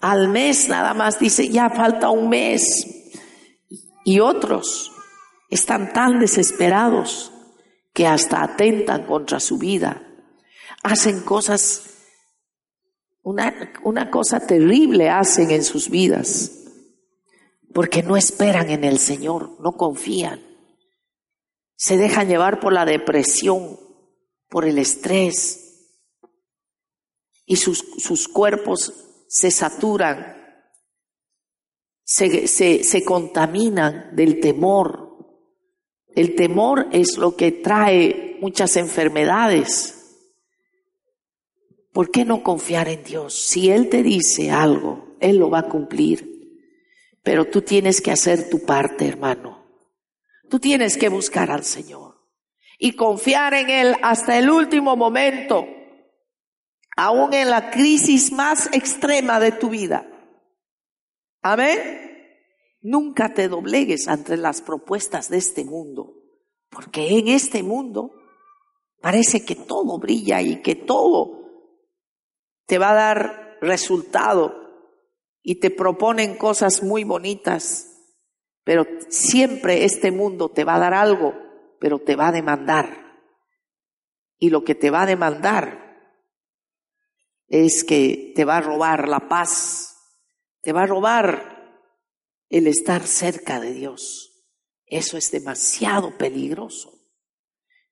Al 0.00 0.28
mes 0.28 0.68
nada 0.68 0.94
más 0.94 1.18
dice, 1.18 1.48
ya 1.48 1.70
falta 1.70 2.10
un 2.10 2.28
mes. 2.28 2.86
Y 4.04 4.20
otros 4.20 4.92
están 5.50 5.92
tan 5.92 6.20
desesperados 6.20 7.32
que 7.92 8.06
hasta 8.06 8.42
atentan 8.42 9.06
contra 9.06 9.40
su 9.40 9.58
vida. 9.58 10.02
Hacen 10.82 11.20
cosas 11.22 11.88
una, 13.82 14.10
cosa 14.10 14.46
terrible 14.46 15.10
hacen 15.10 15.50
en 15.50 15.62
sus 15.62 15.90
vidas, 15.90 16.52
porque 17.74 18.02
no 18.02 18.16
esperan 18.16 18.70
en 18.70 18.84
el 18.84 18.98
Señor, 18.98 19.60
no 19.60 19.72
confían. 19.72 20.40
Se 21.76 21.96
dejan 21.96 22.28
llevar 22.28 22.58
por 22.58 22.72
la 22.72 22.86
depresión, 22.86 23.78
por 24.48 24.64
el 24.64 24.78
estrés, 24.78 25.67
y 27.48 27.56
sus, 27.56 27.84
sus 27.96 28.28
cuerpos 28.28 28.92
se 29.26 29.50
saturan, 29.50 30.36
se, 32.04 32.46
se, 32.46 32.84
se 32.84 33.04
contaminan 33.04 34.14
del 34.14 34.38
temor. 34.38 35.16
El 36.14 36.34
temor 36.34 36.88
es 36.92 37.16
lo 37.16 37.36
que 37.36 37.50
trae 37.50 38.36
muchas 38.42 38.76
enfermedades. 38.76 39.94
¿Por 41.92 42.10
qué 42.10 42.26
no 42.26 42.42
confiar 42.42 42.88
en 42.88 43.02
Dios? 43.02 43.34
Si 43.34 43.70
Él 43.70 43.88
te 43.88 44.02
dice 44.02 44.50
algo, 44.50 45.16
Él 45.18 45.38
lo 45.38 45.48
va 45.48 45.60
a 45.60 45.68
cumplir. 45.68 46.28
Pero 47.22 47.46
tú 47.46 47.62
tienes 47.62 48.02
que 48.02 48.10
hacer 48.10 48.50
tu 48.50 48.60
parte, 48.64 49.08
hermano. 49.08 49.66
Tú 50.50 50.60
tienes 50.60 50.98
que 50.98 51.08
buscar 51.08 51.50
al 51.50 51.64
Señor 51.64 52.08
y 52.78 52.92
confiar 52.92 53.54
en 53.54 53.70
Él 53.70 53.96
hasta 54.02 54.38
el 54.38 54.50
último 54.50 54.96
momento, 54.96 55.66
aún 56.98 57.32
en 57.32 57.48
la 57.48 57.70
crisis 57.70 58.32
más 58.32 58.68
extrema 58.72 59.38
de 59.38 59.52
tu 59.52 59.70
vida. 59.70 60.04
Amén. 61.42 61.78
Nunca 62.80 63.32
te 63.32 63.46
doblegues 63.46 64.08
ante 64.08 64.36
las 64.36 64.62
propuestas 64.62 65.28
de 65.28 65.38
este 65.38 65.64
mundo, 65.64 66.12
porque 66.68 67.16
en 67.18 67.28
este 67.28 67.62
mundo 67.62 68.10
parece 69.00 69.44
que 69.44 69.54
todo 69.54 70.00
brilla 70.00 70.42
y 70.42 70.60
que 70.60 70.74
todo 70.74 71.38
te 72.66 72.78
va 72.78 72.90
a 72.90 72.94
dar 72.94 73.58
resultado 73.60 74.56
y 75.40 75.60
te 75.60 75.70
proponen 75.70 76.36
cosas 76.36 76.82
muy 76.82 77.04
bonitas, 77.04 77.92
pero 78.64 78.84
siempre 79.08 79.84
este 79.84 80.10
mundo 80.10 80.48
te 80.48 80.64
va 80.64 80.74
a 80.74 80.80
dar 80.80 80.94
algo, 80.94 81.32
pero 81.78 82.00
te 82.00 82.16
va 82.16 82.28
a 82.28 82.32
demandar. 82.32 83.20
Y 84.36 84.50
lo 84.50 84.64
que 84.64 84.74
te 84.74 84.90
va 84.90 85.02
a 85.02 85.06
demandar 85.06 85.77
es 87.48 87.82
que 87.82 88.32
te 88.36 88.44
va 88.44 88.58
a 88.58 88.62
robar 88.62 89.08
la 89.08 89.28
paz, 89.28 89.96
te 90.62 90.72
va 90.72 90.82
a 90.82 90.86
robar 90.86 91.82
el 92.48 92.66
estar 92.66 93.06
cerca 93.06 93.60
de 93.60 93.72
Dios. 93.72 94.46
Eso 94.86 95.16
es 95.16 95.30
demasiado 95.30 96.16
peligroso. 96.16 96.92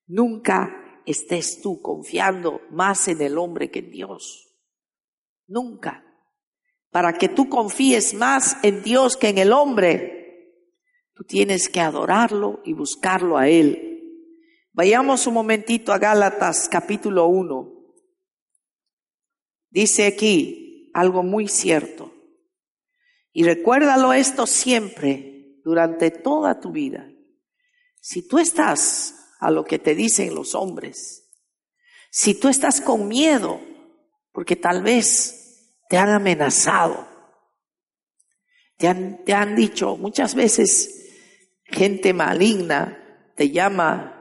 Nunca 0.06 1.02
estés 1.04 1.60
tú 1.60 1.80
confiando 1.80 2.60
más 2.70 3.08
en 3.08 3.20
el 3.22 3.38
hombre 3.38 3.70
que 3.70 3.80
en 3.80 3.90
Dios. 3.90 4.56
Nunca. 5.46 6.04
Para 6.90 7.14
que 7.14 7.28
tú 7.28 7.48
confíes 7.48 8.14
más 8.14 8.56
en 8.62 8.82
Dios 8.82 9.16
que 9.16 9.28
en 9.28 9.38
el 9.38 9.52
hombre, 9.52 10.52
tú 11.14 11.24
tienes 11.24 11.68
que 11.68 11.80
adorarlo 11.80 12.60
y 12.64 12.72
buscarlo 12.72 13.36
a 13.36 13.48
Él. 13.48 13.86
Vayamos 14.72 15.26
un 15.26 15.34
momentito 15.34 15.92
a 15.92 15.98
Gálatas 15.98 16.68
capítulo 16.68 17.26
1. 17.26 17.75
Dice 19.76 20.06
aquí 20.06 20.90
algo 20.94 21.22
muy 21.22 21.48
cierto. 21.48 22.10
Y 23.30 23.44
recuérdalo 23.44 24.14
esto 24.14 24.46
siempre, 24.46 25.60
durante 25.62 26.10
toda 26.10 26.60
tu 26.60 26.72
vida. 26.72 27.06
Si 28.00 28.26
tú 28.26 28.38
estás 28.38 29.34
a 29.38 29.50
lo 29.50 29.66
que 29.66 29.78
te 29.78 29.94
dicen 29.94 30.34
los 30.34 30.54
hombres, 30.54 31.28
si 32.10 32.32
tú 32.32 32.48
estás 32.48 32.80
con 32.80 33.06
miedo, 33.06 33.60
porque 34.32 34.56
tal 34.56 34.82
vez 34.82 35.74
te 35.90 35.98
han 35.98 36.08
amenazado, 36.08 37.06
te 38.78 38.88
han, 38.88 39.22
te 39.26 39.34
han 39.34 39.54
dicho 39.56 39.98
muchas 39.98 40.34
veces 40.34 41.04
gente 41.64 42.14
maligna 42.14 43.32
te 43.34 43.50
llama 43.50 44.14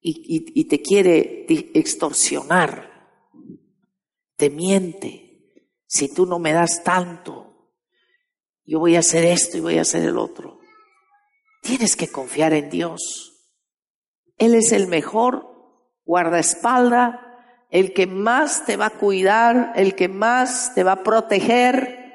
y, 0.00 0.64
te 0.64 0.80
quiere 0.80 1.44
extorsionar, 1.74 2.95
te 4.36 4.50
miente. 4.50 5.26
Si 5.86 6.12
tú 6.12 6.26
no 6.26 6.38
me 6.38 6.52
das 6.52 6.82
tanto, 6.82 7.72
yo 8.64 8.80
voy 8.80 8.96
a 8.96 9.00
hacer 9.00 9.24
esto 9.24 9.56
y 9.56 9.60
voy 9.60 9.78
a 9.78 9.82
hacer 9.82 10.02
el 10.02 10.18
otro. 10.18 10.58
Tienes 11.62 11.96
que 11.96 12.08
confiar 12.08 12.52
en 12.52 12.70
Dios. 12.70 13.32
Él 14.38 14.54
es 14.54 14.72
el 14.72 14.86
mejor 14.86 15.46
guardaespalda, 16.04 17.22
el 17.70 17.92
que 17.92 18.06
más 18.06 18.64
te 18.64 18.76
va 18.76 18.86
a 18.86 18.98
cuidar, 18.98 19.72
el 19.76 19.94
que 19.94 20.08
más 20.08 20.74
te 20.74 20.84
va 20.84 20.92
a 20.92 21.02
proteger. 21.02 22.14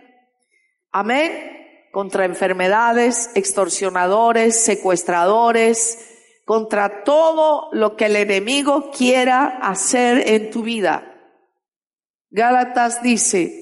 Amén. 0.92 1.90
Contra 1.92 2.26
enfermedades, 2.26 3.32
extorsionadores, 3.36 4.58
secuestradores, 4.64 6.10
contra 6.46 7.04
todo 7.04 7.70
lo 7.74 7.96
que 7.96 8.06
el 8.06 8.16
enemigo 8.16 8.92
quiera 8.92 9.60
hacer 9.62 10.28
en 10.28 10.52
tu 10.52 10.64
vida. 10.64 11.11
Gálatas 12.32 13.04
dice 13.04 13.62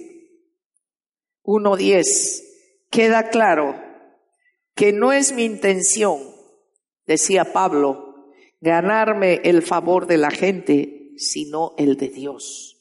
1.10, 1.44 2.44
queda 2.92 3.30
claro 3.30 3.82
que 4.76 4.94
no 4.94 5.12
es 5.12 5.34
mi 5.34 5.44
intención, 5.44 6.20
decía 7.06 7.52
Pablo, 7.52 8.32
ganarme 8.62 9.42
el 9.44 9.64
favor 9.64 10.06
de 10.06 10.18
la 10.20 10.30
gente, 10.30 11.14
sino 11.18 11.74
el 11.80 11.98
de 11.98 12.10
Dios. 12.10 12.78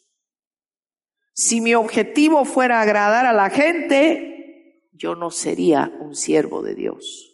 Si 1.33 1.62
mi 1.62 1.74
objetivo 1.74 2.44
fuera 2.44 2.83
agradar 2.83 3.24
a 3.24 3.33
la 3.33 3.48
gente, 3.48 4.83
yo 4.92 5.14
no 5.14 5.31
sería 5.31 5.90
un 6.01 6.14
siervo 6.14 6.62
de 6.62 6.74
Dios. 6.74 7.29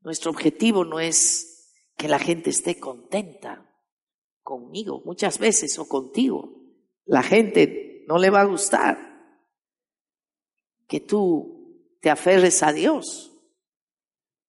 Nuestro 0.00 0.32
objetivo 0.32 0.84
no 0.84 0.98
es 0.98 1.76
que 1.96 2.08
la 2.08 2.18
gente 2.18 2.50
esté 2.50 2.80
contenta 2.80 3.70
conmigo 4.42 5.00
muchas 5.04 5.38
veces 5.38 5.78
o 5.78 5.86
contigo. 5.86 6.57
La 7.08 7.24
gente 7.24 8.04
no 8.06 8.18
le 8.18 8.30
va 8.30 8.42
a 8.42 8.44
gustar 8.44 8.96
que 10.86 11.00
tú 11.00 11.98
te 12.00 12.08
aferres 12.08 12.62
a 12.62 12.72
Dios. 12.72 13.32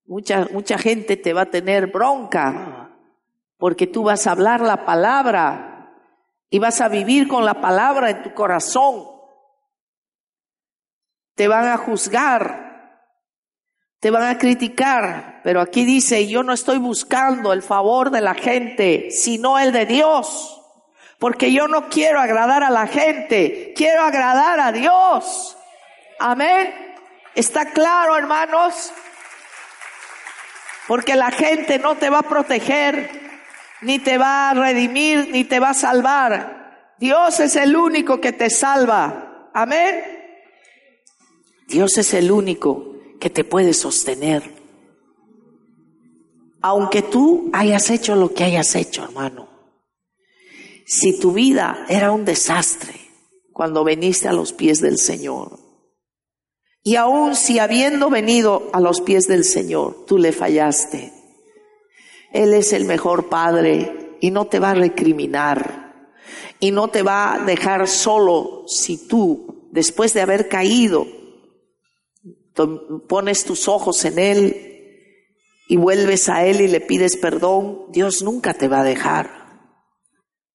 Mucha, 0.06 0.48
mucha 0.52 0.78
gente 0.78 1.18
te 1.18 1.34
va 1.34 1.42
a 1.42 1.50
tener 1.50 1.88
bronca 1.88 2.96
porque 3.58 3.88
tú 3.88 4.04
vas 4.04 4.28
a 4.28 4.32
hablar 4.32 4.62
la 4.62 4.86
palabra 4.86 5.92
y 6.52 6.60
vas 6.60 6.80
a 6.82 6.88
vivir 6.88 7.28
con 7.28 7.46
la 7.46 7.60
palabra 7.60 8.12
en 8.12 8.22
tu 8.22 8.36
corazón. 8.36 9.08
Te 11.34 11.48
van 11.48 11.68
a 11.68 11.78
juzgar 11.78 12.70
te 14.00 14.12
van 14.12 14.24
a 14.24 14.38
criticar, 14.38 15.42
pero 15.44 15.60
aquí 15.60 15.84
dice, 15.84 16.28
yo 16.28 16.42
no 16.42 16.54
estoy 16.54 16.78
buscando 16.78 17.52
el 17.52 17.62
favor 17.62 18.12
de 18.12 18.22
la 18.22 18.34
gente, 18.34 19.12
sino 19.12 19.60
el 19.60 19.74
de 19.74 19.86
Dios. 19.86 20.59
Porque 21.20 21.52
yo 21.52 21.68
no 21.68 21.90
quiero 21.90 22.20
agradar 22.20 22.64
a 22.64 22.70
la 22.70 22.88
gente, 22.88 23.74
quiero 23.76 24.04
agradar 24.04 24.60
a 24.62 24.72
Dios. 24.72 25.58
Amén. 26.18 26.74
¿Está 27.36 27.72
claro, 27.72 28.16
hermanos? 28.16 28.92
Porque 30.88 31.16
la 31.16 31.30
gente 31.32 31.78
no 31.78 31.96
te 31.96 32.10
va 32.10 32.20
a 32.20 32.24
proteger, 32.24 33.12
ni 33.82 34.00
te 34.00 34.18
va 34.18 34.50
a 34.50 34.54
redimir, 34.54 35.30
ni 35.32 35.44
te 35.44 35.60
va 35.60 35.72
a 35.72 35.74
salvar. 35.74 36.96
Dios 36.98 37.40
es 37.42 37.58
el 37.58 37.76
único 37.76 38.22
que 38.22 38.32
te 38.32 38.50
salva. 38.50 39.50
Amén. 39.54 40.02
Dios 41.68 41.98
es 41.98 42.14
el 42.14 42.32
único 42.32 42.96
que 43.20 43.30
te 43.30 43.44
puede 43.44 43.74
sostener. 43.74 44.56
Aunque 46.62 47.02
tú 47.02 47.50
hayas 47.54 47.90
hecho 47.90 48.16
lo 48.16 48.34
que 48.34 48.46
hayas 48.46 48.74
hecho, 48.76 49.04
hermano. 49.04 49.49
Si 50.92 51.20
tu 51.20 51.34
vida 51.34 51.86
era 51.88 52.12
un 52.12 52.26
desastre 52.26 52.96
cuando 53.54 53.84
veniste 53.84 54.28
a 54.28 54.34
los 54.34 54.54
pies 54.54 54.82
del 54.82 54.98
Señor, 54.98 55.60
y 56.82 56.96
aun 56.96 57.36
si 57.36 57.60
habiendo 57.60 58.10
venido 58.10 58.72
a 58.74 58.80
los 58.80 59.00
pies 59.00 59.28
del 59.28 59.44
Señor, 59.44 60.08
tú 60.08 60.18
le 60.18 60.32
fallaste, 60.32 61.14
Él 62.34 62.56
es 62.56 62.74
el 62.74 62.86
mejor 62.86 63.30
Padre 63.30 64.18
y 64.20 64.32
no 64.32 64.48
te 64.48 64.58
va 64.58 64.72
a 64.72 64.74
recriminar. 64.74 66.10
Y 66.60 66.72
no 66.72 66.88
te 66.88 67.04
va 67.04 67.36
a 67.36 67.46
dejar 67.46 67.88
solo 67.88 68.64
si 68.66 69.08
tú, 69.08 69.70
después 69.72 70.16
de 70.16 70.22
haber 70.22 70.50
caído, 70.50 71.06
pones 73.08 73.46
tus 73.46 73.68
ojos 73.68 74.04
en 74.06 74.18
Él 74.18 74.70
y 75.68 75.76
vuelves 75.78 76.30
a 76.30 76.48
Él 76.48 76.62
y 76.62 76.68
le 76.68 76.82
pides 76.82 77.16
perdón, 77.16 77.92
Dios 77.92 78.24
nunca 78.24 78.56
te 78.56 78.68
va 78.68 78.80
a 78.80 78.84
dejar. 78.84 79.39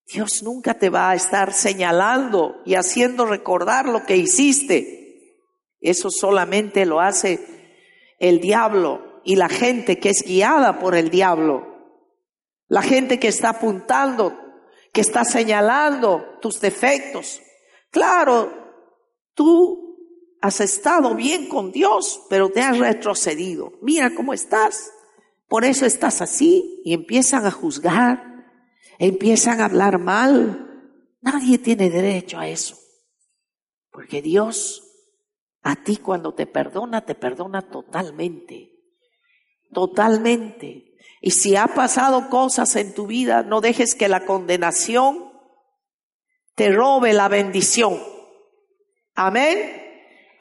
Dios 0.06 0.42
nunca 0.42 0.74
te 0.74 0.90
va 0.90 1.10
a 1.10 1.14
estar 1.14 1.52
señalando 1.52 2.62
y 2.64 2.74
haciendo 2.74 3.26
recordar 3.26 3.88
lo 3.88 4.04
que 4.04 4.16
hiciste. 4.16 5.38
Eso 5.80 6.10
solamente 6.10 6.86
lo 6.86 7.00
hace 7.00 8.14
el 8.18 8.40
diablo 8.40 9.20
y 9.24 9.36
la 9.36 9.48
gente 9.48 9.98
que 9.98 10.10
es 10.10 10.22
guiada 10.22 10.78
por 10.78 10.94
el 10.94 11.10
diablo. 11.10 11.66
La 12.68 12.82
gente 12.82 13.18
que 13.18 13.28
está 13.28 13.50
apuntando, 13.50 14.38
que 14.92 15.00
está 15.00 15.24
señalando 15.24 16.38
tus 16.40 16.60
defectos. 16.60 17.40
Claro, 17.90 18.52
tú 19.34 19.84
Has 20.44 20.60
estado 20.60 21.14
bien 21.14 21.48
con 21.48 21.72
Dios, 21.72 22.20
pero 22.28 22.50
te 22.50 22.60
has 22.60 22.76
retrocedido. 22.76 23.72
Mira 23.80 24.14
cómo 24.14 24.34
estás. 24.34 24.92
Por 25.48 25.64
eso 25.64 25.86
estás 25.86 26.20
así 26.20 26.82
y 26.84 26.92
empiezan 26.92 27.46
a 27.46 27.50
juzgar, 27.50 28.33
empiezan 28.98 29.60
a 29.60 29.66
hablar 29.66 29.98
mal. 29.98 30.92
Nadie 31.20 31.58
tiene 31.58 31.90
derecho 31.90 32.38
a 32.38 32.48
eso. 32.48 32.78
Porque 33.90 34.22
Dios 34.22 34.82
a 35.62 35.76
ti 35.76 35.96
cuando 35.96 36.34
te 36.34 36.46
perdona, 36.46 37.04
te 37.06 37.14
perdona 37.14 37.62
totalmente. 37.62 38.70
Totalmente. 39.72 40.96
Y 41.20 41.30
si 41.30 41.56
ha 41.56 41.68
pasado 41.68 42.28
cosas 42.28 42.76
en 42.76 42.94
tu 42.94 43.06
vida, 43.06 43.42
no 43.42 43.60
dejes 43.60 43.94
que 43.94 44.08
la 44.08 44.26
condenación 44.26 45.32
te 46.54 46.70
robe 46.70 47.12
la 47.14 47.28
bendición. 47.28 47.98
Amén 49.14 49.84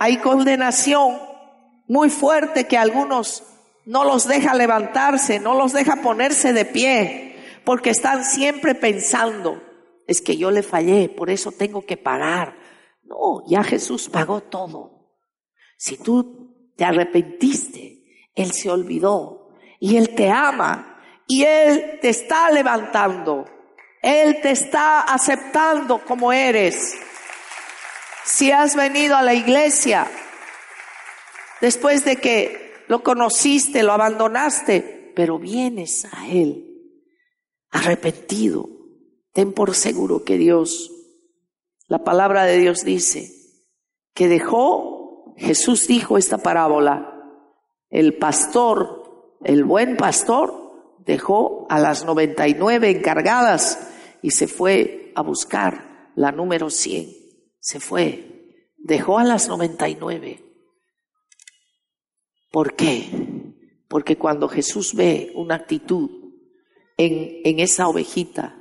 hay 0.03 0.17
condenación 0.17 1.17
muy 1.87 2.09
fuerte 2.09 2.67
que 2.67 2.77
algunos 2.77 3.43
no 3.85 4.03
los 4.03 4.27
deja 4.27 4.53
levantarse, 4.53 5.39
no 5.39 5.53
los 5.53 5.71
deja 5.71 6.01
ponerse 6.01 6.51
de 6.51 6.65
pie, 6.65 7.32
porque 7.65 7.91
están 7.91 8.25
siempre 8.25 8.75
pensando, 8.75 9.61
es 10.07 10.21
que 10.21 10.37
yo 10.37 10.51
le 10.51 10.63
fallé, 10.63 11.09
por 11.09 11.29
eso 11.29 11.51
tengo 11.51 11.85
que 11.85 11.97
pagar. 11.97 12.57
No, 13.03 13.43
ya 13.47 13.63
Jesús 13.63 14.09
pagó 14.09 14.41
todo. 14.41 15.09
Si 15.77 15.97
tú 15.97 16.73
te 16.75 16.85
arrepentiste, 16.85 18.31
Él 18.35 18.51
se 18.51 18.69
olvidó 18.69 19.49
y 19.79 19.97
Él 19.97 20.13
te 20.15 20.29
ama 20.29 20.99
y 21.27 21.43
Él 21.43 21.99
te 22.01 22.09
está 22.09 22.51
levantando. 22.51 23.45
Él 24.01 24.41
te 24.41 24.51
está 24.51 25.01
aceptando 25.01 26.03
como 26.03 26.33
eres. 26.33 26.97
Si 28.25 28.51
has 28.51 28.75
venido 28.75 29.15
a 29.15 29.21
la 29.21 29.33
iglesia 29.33 30.07
después 31.61 32.03
de 32.03 32.17
que 32.17 32.83
lo 32.89 33.01
conociste, 33.03 33.83
lo 33.83 33.93
abandonaste, 33.93 35.13
pero 35.15 35.39
vienes 35.39 36.05
a 36.11 36.27
Él 36.27 36.72
arrepentido, 37.73 38.69
ten 39.33 39.51
por 39.51 39.75
seguro 39.75 40.23
que 40.23 40.37
Dios, 40.37 40.91
la 41.87 42.05
palabra 42.05 42.45
de 42.45 42.57
Dios 42.57 42.85
dice, 42.85 43.33
que 44.13 44.29
dejó, 44.29 45.33
Jesús 45.35 45.87
dijo 45.87 46.17
esta 46.17 46.37
parábola, 46.37 47.09
el 47.89 48.17
pastor, 48.17 49.37
el 49.43 49.65
buen 49.65 49.97
pastor, 49.97 50.97
dejó 50.99 51.67
a 51.69 51.79
las 51.79 52.05
99 52.05 52.89
encargadas 52.89 53.89
y 54.21 54.31
se 54.31 54.47
fue 54.47 55.11
a 55.15 55.21
buscar 55.21 56.11
la 56.15 56.31
número 56.31 56.69
100 56.69 57.23
se 57.63 57.79
fue, 57.79 58.65
dejó 58.75 59.19
a 59.19 59.23
las 59.23 59.47
99. 59.47 60.43
¿Por 62.51 62.75
qué? 62.75 63.09
Porque 63.87 64.17
cuando 64.17 64.49
Jesús 64.49 64.93
ve 64.93 65.31
una 65.35 65.55
actitud 65.55 66.22
en, 66.97 67.59
esa 67.59 67.87
ovejita 67.87 68.55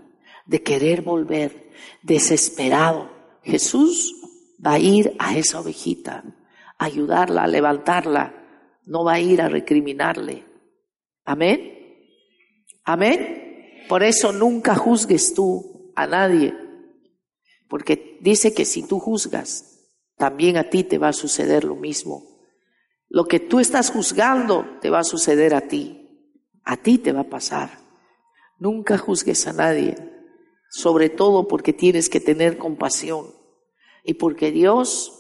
de 0.47 0.62
querer 0.62 1.03
volver 1.03 1.71
desesperado, 2.03 3.11
Jesús 3.42 4.14
va 4.64 4.75
a 4.75 4.79
ir 4.79 5.14
a 5.18 5.37
esa 5.37 5.61
ovejita, 5.61 6.25
a 6.79 6.85
ayudarla, 6.85 7.45
a 7.45 7.49
levantarla, 7.49 8.81
no 8.87 9.05
va 9.05 9.14
a 9.14 9.21
ir 9.21 9.40
a 9.40 9.49
recriminarle. 9.49 10.45
Amén. 11.25 11.79
Amén. 12.85 13.85
Por 13.88 14.03
eso 14.03 14.33
nunca 14.33 14.75
juzgues 14.75 15.35
tú 15.35 15.92
a 15.95 16.07
nadie 16.07 16.55
porque 17.73 18.18
dice 18.21 18.53
que 18.53 18.66
si 18.66 18.87
tú 18.87 18.99
juzgas, 18.99 19.81
también 20.18 20.59
a 20.59 20.68
ti 20.68 20.85
te 20.85 20.99
va 20.99 21.09
a 21.09 21.14
suceder 21.14 21.64
lo 21.64 21.75
mismo. 21.75 22.23
Lo 23.09 23.25
que 23.25 23.40
tú 23.40 23.61
estás 23.61 23.90
juzgando 23.90 24.79
te 24.83 24.90
va 24.90 24.99
a 24.99 25.05
suceder 25.05 25.55
a 25.55 25.62
ti, 25.62 26.37
a 26.64 26.77
ti 26.77 26.99
te 26.99 27.12
va 27.12 27.23
a 27.23 27.31
pasar. 27.31 27.79
Nunca 28.62 28.96
juzgues 28.96 29.48
a 29.48 29.53
nadie, 29.53 29.96
sobre 30.70 31.11
todo 31.11 31.48
porque 31.48 31.72
tienes 31.72 32.09
que 32.09 32.20
tener 32.20 32.59
compasión 32.59 33.35
y 34.05 34.14
porque 34.14 34.53
Dios 34.53 35.18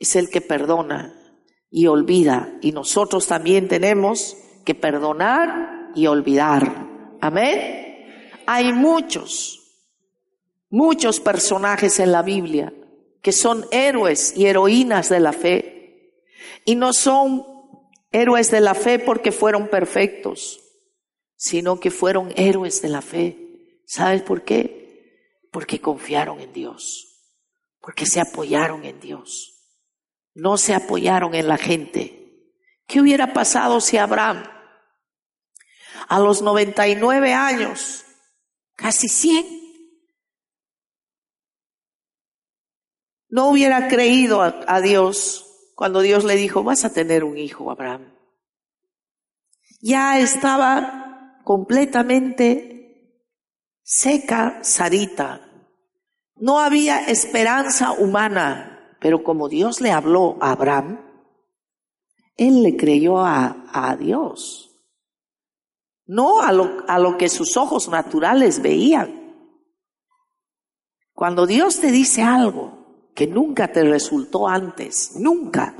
es 0.00 0.16
el 0.16 0.28
que 0.28 0.40
perdona 0.40 1.14
y 1.70 1.86
olvida 1.86 2.58
y 2.60 2.72
nosotros 2.72 3.28
también 3.28 3.68
tenemos 3.68 4.36
que 4.64 4.74
perdonar 4.74 5.92
y 5.94 6.08
olvidar. 6.08 6.88
Amén. 7.20 8.32
Hay 8.44 8.72
muchos, 8.72 9.60
muchos 10.68 11.20
personajes 11.20 12.00
en 12.00 12.10
la 12.10 12.22
Biblia 12.22 12.74
que 13.22 13.30
son 13.30 13.66
héroes 13.70 14.36
y 14.36 14.46
heroínas 14.46 15.08
de 15.10 15.20
la 15.20 15.32
fe. 15.32 16.24
Y 16.64 16.74
no 16.74 16.92
son 16.92 17.46
héroes 18.10 18.50
de 18.50 18.60
la 18.60 18.74
fe 18.74 18.98
porque 18.98 19.30
fueron 19.30 19.68
perfectos, 19.68 20.67
sino 21.38 21.78
que 21.78 21.90
fueron 21.90 22.32
héroes 22.36 22.82
de 22.82 22.88
la 22.88 23.00
fe. 23.00 23.80
¿Sabes 23.86 24.22
por 24.22 24.42
qué? 24.42 25.46
Porque 25.50 25.80
confiaron 25.80 26.40
en 26.40 26.52
Dios, 26.52 27.30
porque 27.80 28.04
se 28.04 28.20
apoyaron 28.20 28.84
en 28.84 29.00
Dios, 29.00 29.54
no 30.34 30.58
se 30.58 30.74
apoyaron 30.74 31.34
en 31.34 31.48
la 31.48 31.56
gente. 31.56 32.54
¿Qué 32.86 33.00
hubiera 33.00 33.32
pasado 33.32 33.80
si 33.80 33.96
Abraham 33.96 34.44
a 36.08 36.18
los 36.18 36.42
99 36.42 37.32
años, 37.32 38.04
casi 38.74 39.08
100, 39.08 39.46
no 43.28 43.50
hubiera 43.50 43.88
creído 43.88 44.42
a, 44.42 44.80
Dios 44.80 45.44
cuando 45.74 46.00
Dios 46.00 46.24
le 46.24 46.34
dijo, 46.34 46.64
vas 46.64 46.84
a 46.84 46.92
tener 46.92 47.24
un 47.24 47.36
hijo, 47.36 47.70
Abraham. 47.70 48.14
Ya 49.80 50.18
estaba 50.18 51.07
completamente 51.48 53.24
seca 53.82 54.58
Sarita. 54.60 55.40
No 56.36 56.58
había 56.58 57.06
esperanza 57.06 57.92
humana, 57.92 58.98
pero 59.00 59.24
como 59.24 59.48
Dios 59.48 59.80
le 59.80 59.90
habló 59.90 60.36
a 60.42 60.50
Abraham, 60.50 61.00
él 62.36 62.62
le 62.62 62.76
creyó 62.76 63.20
a, 63.20 63.64
a 63.72 63.96
Dios 63.96 64.66
no 66.08 66.40
a 66.40 66.52
lo, 66.52 66.84
a 66.88 66.98
lo 66.98 67.16
que 67.16 67.28
sus 67.28 67.56
ojos 67.56 67.88
naturales 67.88 68.60
veían. 68.60 69.34
Cuando 71.12 71.46
Dios 71.46 71.80
te 71.80 71.92
dice 71.92 72.22
algo 72.22 73.10
que 73.14 73.26
nunca 73.26 73.72
te 73.72 73.84
resultó 73.84 74.48
antes, 74.48 75.16
nunca, 75.16 75.76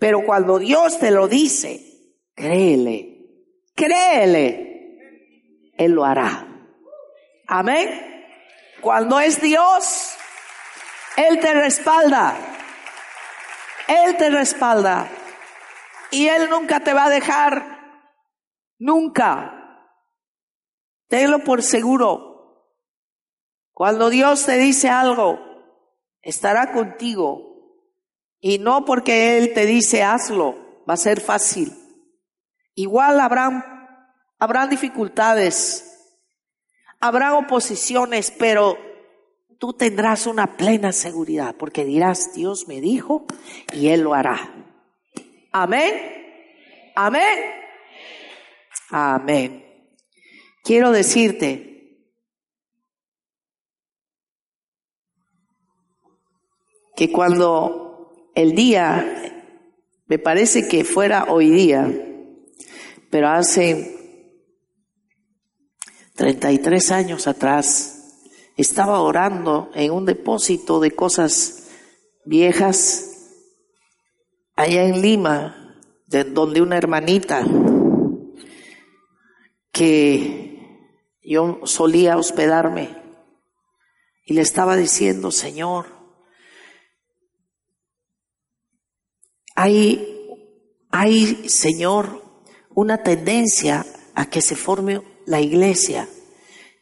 pero 0.00 0.24
cuando 0.24 0.58
Dios 0.58 0.98
te 0.98 1.10
lo 1.10 1.28
dice, 1.28 2.16
créele, 2.34 3.62
créele, 3.74 4.73
Él 5.76 5.92
lo 5.92 6.04
hará. 6.04 6.46
Amén. 7.46 8.26
Cuando 8.80 9.20
es 9.20 9.40
Dios, 9.40 10.16
Él 11.16 11.40
te 11.40 11.54
respalda. 11.54 12.36
Él 13.88 14.16
te 14.16 14.30
respalda. 14.30 15.08
Y 16.10 16.28
Él 16.28 16.48
nunca 16.50 16.80
te 16.80 16.92
va 16.92 17.04
a 17.04 17.10
dejar 17.10 17.74
Nunca. 18.78 19.88
Tenlo 21.08 21.44
por 21.44 21.62
seguro. 21.62 22.68
Cuando 23.72 24.10
Dios 24.10 24.44
te 24.44 24.58
dice 24.58 24.88
algo, 24.88 25.38
estará 26.22 26.72
contigo. 26.72 27.80
Y 28.40 28.58
no 28.58 28.84
porque 28.84 29.38
Él 29.38 29.54
te 29.54 29.64
dice 29.66 30.02
hazlo, 30.02 30.84
va 30.88 30.94
a 30.94 30.98
ser 30.98 31.20
fácil. 31.20 31.72
Igual 32.74 33.20
habrán, 33.20 33.73
habrán 34.38 34.70
dificultades, 34.70 35.94
habrá 37.00 37.36
oposiciones, 37.36 38.30
pero 38.30 38.78
tú 39.58 39.72
tendrás 39.72 40.26
una 40.26 40.56
plena 40.56 40.92
seguridad, 40.92 41.54
porque 41.56 41.84
dirás, 41.84 42.34
Dios 42.34 42.68
me 42.68 42.80
dijo 42.80 43.26
y 43.72 43.88
Él 43.88 44.02
lo 44.02 44.14
hará. 44.14 44.52
Amén. 45.52 46.92
Amén. 46.94 47.38
Amén. 48.90 49.64
Quiero 50.62 50.92
decirte 50.92 51.74
que 56.96 57.10
cuando 57.10 58.30
el 58.34 58.54
día, 58.54 59.42
me 60.06 60.18
parece 60.18 60.68
que 60.68 60.84
fuera 60.84 61.26
hoy 61.28 61.50
día, 61.50 61.90
pero 63.10 63.28
hace 63.28 63.93
33 66.14 66.90
años 66.92 67.26
atrás, 67.26 68.22
estaba 68.56 69.00
orando 69.00 69.70
en 69.74 69.90
un 69.90 70.06
depósito 70.06 70.78
de 70.78 70.94
cosas 70.94 71.68
viejas 72.24 73.10
allá 74.54 74.84
en 74.84 75.02
Lima, 75.02 75.76
de 76.06 76.22
donde 76.22 76.62
una 76.62 76.76
hermanita 76.76 77.44
que 79.72 80.54
yo 81.20 81.60
solía 81.64 82.16
hospedarme 82.16 82.96
y 84.24 84.34
le 84.34 84.42
estaba 84.42 84.76
diciendo, 84.76 85.32
Señor, 85.32 85.86
hay, 89.56 90.28
hay, 90.90 91.48
Señor, 91.48 92.22
una 92.70 93.02
tendencia 93.02 93.84
a 94.14 94.26
que 94.26 94.40
se 94.40 94.54
forme 94.54 95.13
la 95.26 95.40
iglesia, 95.40 96.08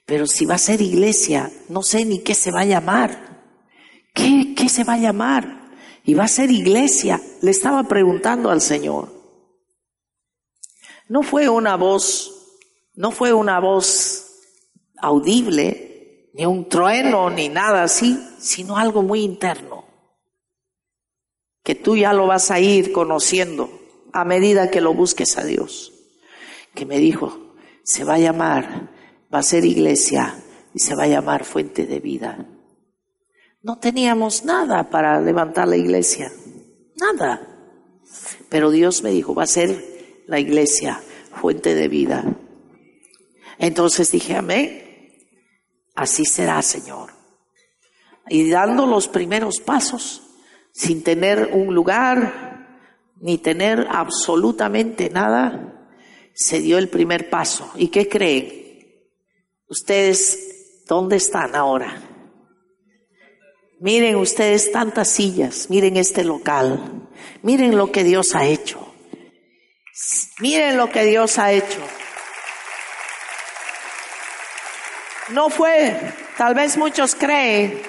pero 0.07 0.26
si 0.26 0.44
va 0.44 0.55
a 0.55 0.59
ser 0.59 0.81
iglesia, 0.81 1.50
no 1.68 1.83
sé 1.83 2.05
ni 2.05 2.20
qué 2.20 2.35
se 2.35 2.50
va 2.50 2.61
a 2.61 2.66
llamar. 2.66 3.44
¿Qué, 4.14 4.55
qué 4.57 4.68
se 4.68 4.85
va 4.85 4.94
a 4.94 4.98
llamar? 4.98 5.70
Y 6.05 6.14
va 6.14 6.24
a 6.24 6.28
ser 6.28 6.50
iglesia. 6.50 7.20
Le 7.40 7.50
estaba 7.50 7.85
preguntando 7.85 8.50
al 8.50 8.61
Señor. 8.61 9.12
No 11.09 11.22
fue 11.22 11.48
una 11.48 11.76
voz 11.76 12.33
no 12.94 13.11
fue 13.11 13.33
una 13.33 13.59
voz 13.59 14.26
audible, 14.98 16.31
ni 16.35 16.46
un 16.46 16.68
trueno, 16.68 17.31
ni 17.31 17.48
nada 17.48 17.83
así, 17.83 18.18
sino 18.38 18.76
algo 18.76 19.02
muy 19.02 19.22
interno, 19.22 19.85
que 21.64 21.74
tú 21.74 21.96
ya 21.96 22.12
lo 22.12 22.26
vas 22.26 22.50
a 22.50 22.61
ir 22.61 22.92
conociendo 22.92 23.70
a 24.12 24.24
medida 24.24 24.70
que 24.70 24.81
lo 24.81 24.92
busques 24.92 25.38
a 25.38 25.44
Dios, 25.44 25.92
que 26.74 26.85
me 26.85 26.98
dijo, 26.98 27.52
se 27.85 28.05
va 28.05 28.14
a 28.14 28.18
llamar, 28.18 28.90
va 29.33 29.38
a 29.38 29.42
ser 29.42 29.64
iglesia 29.64 30.35
y 30.75 30.79
se 30.79 30.95
va 30.95 31.05
a 31.05 31.09
llamar 31.09 31.45
fuente 31.45 31.87
de 31.87 32.01
vida. 32.01 32.47
No 33.62 33.79
teníamos 33.79 34.45
nada 34.45 34.90
para 34.90 35.21
levantar 35.21 35.68
la 35.68 35.77
iglesia, 35.77 36.33
nada. 36.97 37.49
Pero 38.49 38.71
Dios 38.71 39.03
me 39.03 39.11
dijo, 39.11 39.35
va 39.35 39.45
a 39.45 39.47
ser 39.47 40.25
la 40.27 40.40
iglesia 40.40 41.01
fuente 41.40 41.75
de 41.75 41.88
vida. 41.88 42.25
Entonces 43.59 44.11
dije, 44.11 44.35
amén, 44.35 45.12
así 45.95 46.25
será, 46.25 46.61
Señor. 46.62 47.12
Y 48.29 48.51
dando 48.51 48.87
los 48.87 49.09
primeros 49.09 49.61
pasos, 49.61 50.23
sin 50.73 51.03
tener 51.03 51.51
un 51.53 51.75
lugar, 51.75 52.53
ni 53.21 53.38
tener 53.38 53.87
absolutamente 53.90 55.11
nada, 55.11 55.82
se 56.35 56.61
dio 56.61 56.79
el 56.79 56.88
primer 56.88 57.31
paso. 57.31 57.71
¿Y 57.77 57.88
qué 57.88 58.09
creen? 58.09 58.62
Ustedes, 59.68 60.85
¿dónde 60.87 61.16
están 61.16 61.55
ahora? 61.55 62.03
Miren 63.81 64.16
ustedes 64.16 64.71
tantas 64.71 65.09
sillas, 65.09 65.68
miren 65.68 65.97
este 65.97 66.23
local, 66.23 67.09
miren 67.42 67.77
lo 67.77 67.90
que 67.90 68.05
Dios 68.05 68.35
ha 68.35 68.47
hecho. 68.47 68.95
Miren 70.38 70.77
lo 70.77 70.90
que 70.90 71.05
Dios 71.05 71.38
ha 71.38 71.53
hecho. 71.53 71.81
No 75.31 75.51
fue, 75.51 75.99
tal 76.37 76.55
vez 76.55 76.77
muchos 76.77 77.14
creen 77.14 77.83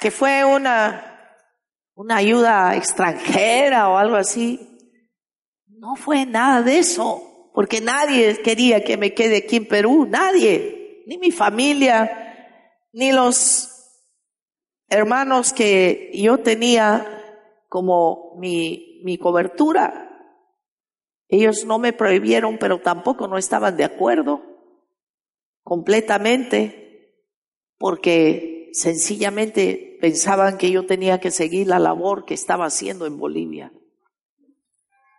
que 0.00 0.10
fue 0.10 0.44
una, 0.44 1.38
una 1.94 2.16
ayuda 2.16 2.76
extranjera 2.76 3.88
o 3.88 3.96
algo 3.96 4.16
así. 4.16 4.60
No 5.66 5.96
fue 5.96 6.26
nada 6.26 6.62
de 6.62 6.78
eso, 6.78 7.31
porque 7.52 7.80
nadie 7.80 8.40
quería 8.42 8.82
que 8.84 8.96
me 8.96 9.14
quede 9.14 9.38
aquí 9.38 9.56
en 9.56 9.66
Perú, 9.66 10.06
nadie, 10.08 11.02
ni 11.06 11.18
mi 11.18 11.30
familia, 11.30 12.50
ni 12.92 13.12
los 13.12 13.68
hermanos 14.88 15.52
que 15.52 16.10
yo 16.14 16.38
tenía 16.38 17.06
como 17.68 18.36
mi, 18.38 19.00
mi 19.04 19.18
cobertura. 19.18 20.08
Ellos 21.28 21.64
no 21.64 21.78
me 21.78 21.92
prohibieron, 21.92 22.58
pero 22.58 22.80
tampoco 22.80 23.26
no 23.26 23.38
estaban 23.38 23.76
de 23.76 23.84
acuerdo 23.84 24.42
completamente 25.62 26.82
porque 27.78 28.70
sencillamente 28.72 29.98
pensaban 30.00 30.58
que 30.58 30.70
yo 30.70 30.86
tenía 30.86 31.20
que 31.20 31.30
seguir 31.30 31.68
la 31.68 31.78
labor 31.78 32.24
que 32.24 32.34
estaba 32.34 32.66
haciendo 32.66 33.06
en 33.06 33.18
Bolivia. 33.18 33.72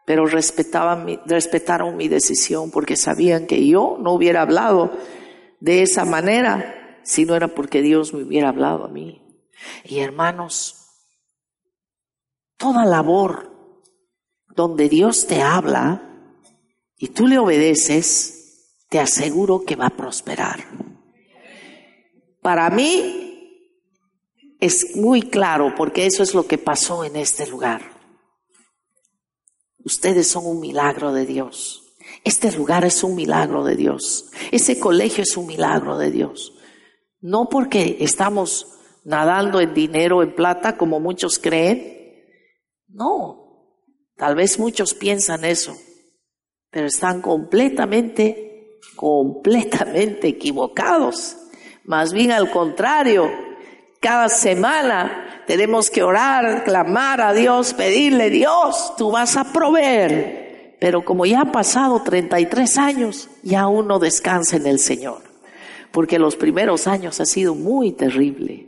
Pero 0.05 0.25
respetaban 0.25 1.05
mi, 1.05 1.19
respetaron 1.25 1.95
mi 1.95 2.07
decisión 2.07 2.71
porque 2.71 2.95
sabían 2.95 3.47
que 3.47 3.65
yo 3.65 3.97
no 3.99 4.13
hubiera 4.13 4.41
hablado 4.41 4.91
de 5.59 5.81
esa 5.81 6.03
manera 6.05 6.99
si 7.03 7.25
no 7.25 7.35
era 7.35 7.47
porque 7.49 7.81
Dios 7.81 8.13
me 8.13 8.23
hubiera 8.23 8.49
hablado 8.49 8.85
a 8.85 8.89
mí. 8.89 9.21
Y 9.85 9.99
hermanos, 9.99 10.75
toda 12.57 12.85
labor 12.85 13.51
donde 14.55 14.89
Dios 14.89 15.27
te 15.27 15.41
habla 15.41 16.01
y 16.97 17.09
tú 17.09 17.27
le 17.27 17.37
obedeces, 17.37 18.85
te 18.89 18.99
aseguro 18.99 19.63
que 19.65 19.75
va 19.75 19.87
a 19.87 19.97
prosperar. 19.97 20.65
Para 22.41 22.69
mí 22.69 23.23
es 24.59 24.95
muy 24.95 25.23
claro 25.23 25.73
porque 25.75 26.05
eso 26.05 26.23
es 26.23 26.33
lo 26.33 26.45
que 26.45 26.57
pasó 26.57 27.03
en 27.03 27.15
este 27.15 27.47
lugar. 27.47 27.92
Ustedes 29.85 30.27
son 30.27 30.45
un 30.45 30.59
milagro 30.59 31.13
de 31.13 31.25
Dios. 31.25 31.83
Este 32.23 32.51
lugar 32.51 32.85
es 32.85 33.03
un 33.03 33.15
milagro 33.15 33.63
de 33.63 33.75
Dios. 33.75 34.31
Ese 34.51 34.79
colegio 34.79 35.23
es 35.23 35.35
un 35.35 35.47
milagro 35.47 35.97
de 35.97 36.11
Dios. 36.11 36.53
No 37.19 37.49
porque 37.49 37.97
estamos 37.99 38.67
nadando 39.03 39.59
en 39.59 39.73
dinero, 39.73 40.23
en 40.23 40.35
plata, 40.35 40.77
como 40.77 40.99
muchos 40.99 41.39
creen. 41.39 42.23
No, 42.87 43.79
tal 44.15 44.35
vez 44.35 44.59
muchos 44.59 44.93
piensan 44.93 45.45
eso, 45.45 45.75
pero 46.69 46.87
están 46.87 47.21
completamente, 47.21 48.79
completamente 48.95 50.27
equivocados. 50.27 51.37
Más 51.85 52.13
bien 52.13 52.31
al 52.31 52.51
contrario, 52.51 53.29
cada 53.99 54.29
semana 54.29 55.32
tenemos 55.47 55.89
que 55.89 56.03
orar, 56.03 56.63
clamar 56.63 57.21
a 57.21 57.33
Dios, 57.33 57.73
pedirle, 57.73 58.29
Dios, 58.29 58.93
tú 58.97 59.11
vas 59.11 59.35
a 59.37 59.51
proveer. 59.51 60.77
Pero 60.79 61.05
como 61.05 61.25
ya 61.25 61.41
ha 61.41 61.51
pasado 61.51 62.01
33 62.03 62.77
años, 62.77 63.29
ya 63.41 63.67
uno 63.67 63.99
descansa 63.99 64.57
en 64.57 64.67
el 64.67 64.79
Señor. 64.79 65.21
Porque 65.91 66.19
los 66.19 66.35
primeros 66.35 66.87
años 66.87 67.19
ha 67.21 67.25
sido 67.25 67.55
muy 67.55 67.91
terrible. 67.91 68.67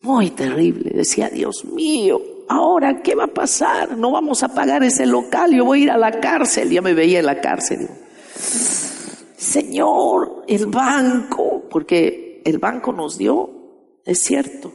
Muy 0.00 0.30
terrible. 0.30 0.90
Decía, 0.94 1.28
Dios 1.28 1.64
mío, 1.64 2.20
ahora 2.48 3.02
qué 3.02 3.14
va 3.14 3.24
a 3.24 3.34
pasar? 3.34 3.96
No 3.96 4.10
vamos 4.10 4.42
a 4.42 4.48
pagar 4.48 4.82
ese 4.82 5.06
local, 5.06 5.54
yo 5.54 5.64
voy 5.64 5.80
a 5.80 5.82
ir 5.84 5.90
a 5.90 5.98
la 5.98 6.20
cárcel. 6.20 6.70
Ya 6.70 6.82
me 6.82 6.94
veía 6.94 7.20
en 7.20 7.26
la 7.26 7.40
cárcel. 7.40 7.88
Señor, 9.36 10.44
el 10.48 10.66
banco, 10.66 11.64
porque 11.70 12.42
el 12.44 12.58
banco 12.58 12.92
nos 12.92 13.18
dio, 13.18 13.50
es 14.04 14.20
cierto, 14.20 14.72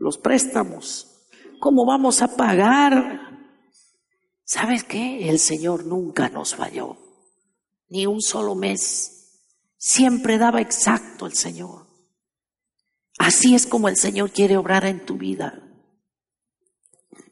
los 0.00 0.18
préstamos. 0.18 1.28
¿Cómo 1.60 1.84
vamos 1.86 2.22
a 2.22 2.34
pagar? 2.34 3.20
¿Sabes 4.44 4.82
qué? 4.82 5.28
El 5.28 5.38
Señor 5.38 5.84
nunca 5.84 6.28
nos 6.30 6.56
falló, 6.56 6.96
ni 7.88 8.06
un 8.06 8.20
solo 8.20 8.54
mes. 8.54 9.44
Siempre 9.76 10.38
daba 10.38 10.60
exacto 10.60 11.26
el 11.26 11.34
Señor. 11.34 11.86
Así 13.18 13.54
es 13.54 13.66
como 13.66 13.88
el 13.88 13.96
Señor 13.96 14.30
quiere 14.32 14.56
obrar 14.56 14.86
en 14.86 15.04
tu 15.04 15.16
vida. 15.16 15.62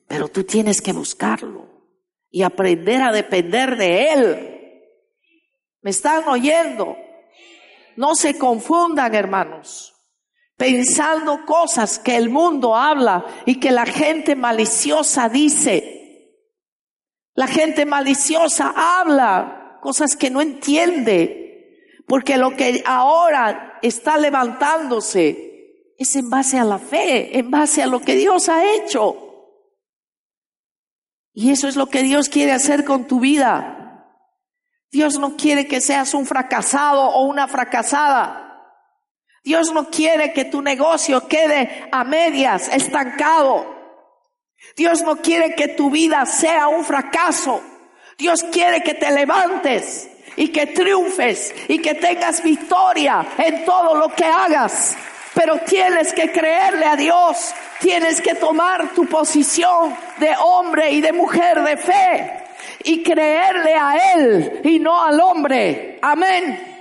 Pero 0.07 0.29
tú 0.29 0.45
tienes 0.45 0.83
que 0.83 0.93
buscarlo 0.93 1.67
y 2.31 2.43
aprender 2.43 3.03
a 3.03 3.13
depender 3.13 3.77
de 3.77 4.13
Él. 4.13 4.59
¿Me 5.81 5.91
están 5.91 6.29
oyendo? 6.29 6.97
No 7.97 8.15
se 8.15 8.37
confundan, 8.37 9.15
hermanos, 9.15 9.98
pensando 10.59 11.47
cosas 11.47 12.01
que 12.01 12.17
el 12.17 12.29
mundo 12.29 12.75
habla 12.75 13.25
y 13.47 13.61
que 13.61 13.71
la 13.71 13.87
gente 13.87 14.35
maliciosa 14.35 15.29
dice. 15.29 16.35
La 17.35 17.47
gente 17.47 17.87
maliciosa 17.87 18.75
habla 18.77 19.79
cosas 19.81 20.17
que 20.17 20.31
no 20.31 20.41
entiende, 20.41 22.03
porque 22.09 22.37
lo 22.37 22.57
que 22.57 22.83
ahora 22.85 23.79
está 23.83 24.19
levantándose 24.19 25.95
es 25.97 26.17
en 26.17 26.29
base 26.29 26.59
a 26.59 26.65
la 26.65 26.81
fe, 26.81 27.39
en 27.39 27.51
base 27.51 27.81
a 27.85 27.87
lo 27.87 28.01
que 28.01 28.17
Dios 28.17 28.49
ha 28.49 28.75
hecho. 28.75 29.25
Y 31.33 31.53
eso 31.53 31.69
es 31.69 31.77
lo 31.77 31.87
que 31.87 32.03
Dios 32.03 32.29
quiere 32.29 32.51
hacer 32.51 32.85
con 32.85 33.07
tu 33.07 33.21
vida. 33.21 34.11
Dios 34.91 35.21
no 35.21 35.37
quiere 35.37 35.69
que 35.69 35.81
seas 35.81 36.15
un 36.15 36.27
fracasado 36.27 37.05
o 37.11 37.27
una 37.27 37.47
fracasada. 37.47 38.48
Dios 39.49 39.73
no 39.73 39.89
quiere 39.89 40.35
que 40.35 40.45
tu 40.45 40.61
negocio 40.61 41.27
quede 41.27 41.89
a 41.91 42.05
medias, 42.05 42.69
estancado. 42.69 43.65
Dios 44.77 45.01
no 45.01 45.23
quiere 45.23 45.55
que 45.55 45.69
tu 45.69 45.91
vida 45.91 46.27
sea 46.27 46.69
un 46.69 46.85
fracaso. 46.85 47.63
Dios 48.19 48.43
quiere 48.53 48.83
que 48.83 48.93
te 48.93 49.11
levantes 49.11 50.11
y 50.37 50.49
que 50.49 50.67
triunfes 50.67 51.55
y 51.67 51.79
que 51.79 51.95
tengas 51.95 52.43
victoria 52.43 53.27
en 53.39 53.65
todo 53.65 53.95
lo 53.95 54.11
que 54.11 54.27
hagas. 54.27 54.99
Pero 55.33 55.57
tienes 55.61 56.13
que 56.13 56.31
creerle 56.31 56.85
a 56.85 56.97
Dios, 56.97 57.55
tienes 57.81 58.21
que 58.21 58.35
tomar 58.35 58.91
tu 58.91 59.07
posición 59.07 59.97
de 60.19 60.35
hombre 60.45 60.91
y 60.91 61.01
de 61.01 61.15
mujer 61.15 61.63
de 61.63 61.77
fe 61.79 62.45
y 62.85 63.03
creerle 63.03 63.75
a 63.75 64.13
Él 64.15 64.61
y 64.65 64.79
no 64.79 65.03
al 65.03 65.19
hombre. 65.19 65.99
Amén. 66.03 66.78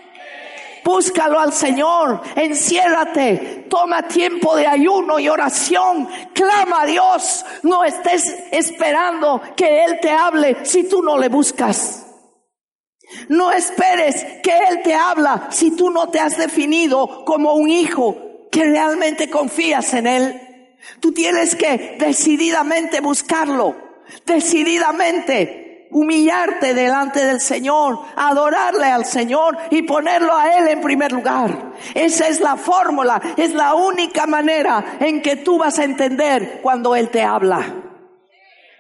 Búscalo 0.88 1.38
al 1.38 1.52
Señor, 1.52 2.22
enciérrate, 2.34 3.66
toma 3.70 4.08
tiempo 4.08 4.56
de 4.56 4.66
ayuno 4.66 5.20
y 5.20 5.28
oración, 5.28 6.08
clama 6.34 6.84
a 6.84 6.86
Dios, 6.86 7.46
no 7.64 7.84
estés 7.84 8.24
esperando 8.54 9.42
que 9.58 9.84
Él 9.84 10.00
te 10.02 10.10
hable 10.10 10.64
si 10.64 10.88
tú 10.88 11.04
no 11.04 11.18
le 11.18 11.28
buscas. 11.28 12.06
No 13.28 13.52
esperes 13.52 14.24
que 14.42 14.58
Él 14.70 14.82
te 14.82 14.96
habla 14.96 15.50
si 15.52 15.72
tú 15.72 15.90
no 15.90 16.08
te 16.08 16.22
has 16.22 16.38
definido 16.38 17.26
como 17.26 17.56
un 17.56 17.70
hijo 17.70 18.48
que 18.50 18.64
realmente 18.64 19.30
confías 19.30 19.94
en 19.94 20.08
Él. 20.08 20.42
Tú 21.02 21.12
tienes 21.12 21.58
que 21.58 21.98
decididamente 22.00 23.02
buscarlo, 23.02 23.76
decididamente 24.26 25.67
humillarte 25.92 26.74
delante 26.74 27.26
del 27.26 27.42
Señor, 27.42 28.00
adorarle 28.16 28.86
al 28.86 29.06
Señor 29.06 29.58
y 29.70 29.84
ponerlo 29.84 30.36
a 30.36 30.58
Él 30.58 30.68
en 30.68 30.82
primer 30.82 31.12
lugar. 31.12 31.74
Esa 31.94 32.28
es 32.28 32.40
la 32.40 32.56
fórmula, 32.56 33.22
es 33.38 33.54
la 33.54 33.76
única 33.76 34.26
manera 34.26 34.98
en 35.00 35.22
que 35.22 35.38
tú 35.38 35.58
vas 35.58 35.80
a 35.80 35.84
entender 35.84 36.60
cuando 36.62 36.96
Él 36.96 37.10
te 37.10 37.24
habla. 37.24 37.84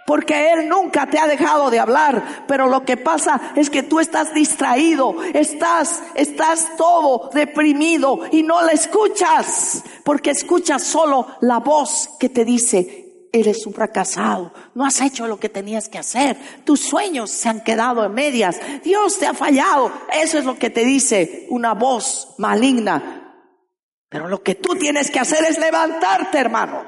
Porque 0.05 0.53
Él 0.53 0.69
nunca 0.69 1.05
te 1.07 1.19
ha 1.19 1.27
dejado 1.27 1.69
de 1.69 1.79
hablar, 1.79 2.45
pero 2.47 2.67
lo 2.67 2.85
que 2.85 2.95
pasa 2.95 3.51
es 3.57 3.69
que 3.69 3.83
tú 3.83 3.99
estás 3.99 4.33
distraído, 4.33 5.17
estás, 5.33 6.01
estás 6.15 6.77
todo 6.77 7.29
deprimido 7.33 8.21
y 8.31 8.41
no 8.41 8.65
le 8.65 8.71
escuchas, 8.71 9.83
porque 10.05 10.31
escuchas 10.31 10.83
solo 10.83 11.27
la 11.41 11.59
voz 11.59 12.09
que 12.21 12.29
te 12.29 12.45
dice, 12.45 13.06
eres 13.39 13.65
un 13.65 13.73
fracasado, 13.73 14.53
no 14.75 14.85
has 14.85 15.01
hecho 15.01 15.27
lo 15.27 15.39
que 15.39 15.49
tenías 15.49 15.89
que 15.89 15.97
hacer, 15.97 16.37
tus 16.63 16.81
sueños 16.81 17.31
se 17.31 17.49
han 17.49 17.61
quedado 17.61 18.03
en 18.03 18.13
medias, 18.13 18.59
Dios 18.83 19.17
te 19.17 19.27
ha 19.27 19.33
fallado, 19.33 19.91
eso 20.11 20.37
es 20.37 20.45
lo 20.45 20.57
que 20.57 20.69
te 20.69 20.83
dice 20.83 21.47
una 21.49 21.73
voz 21.73 22.35
maligna. 22.37 23.23
Pero 24.09 24.27
lo 24.27 24.41
que 24.41 24.55
tú 24.55 24.75
tienes 24.75 25.11
que 25.11 25.19
hacer 25.19 25.43
es 25.43 25.57
levantarte, 25.57 26.37
hermano. 26.37 26.83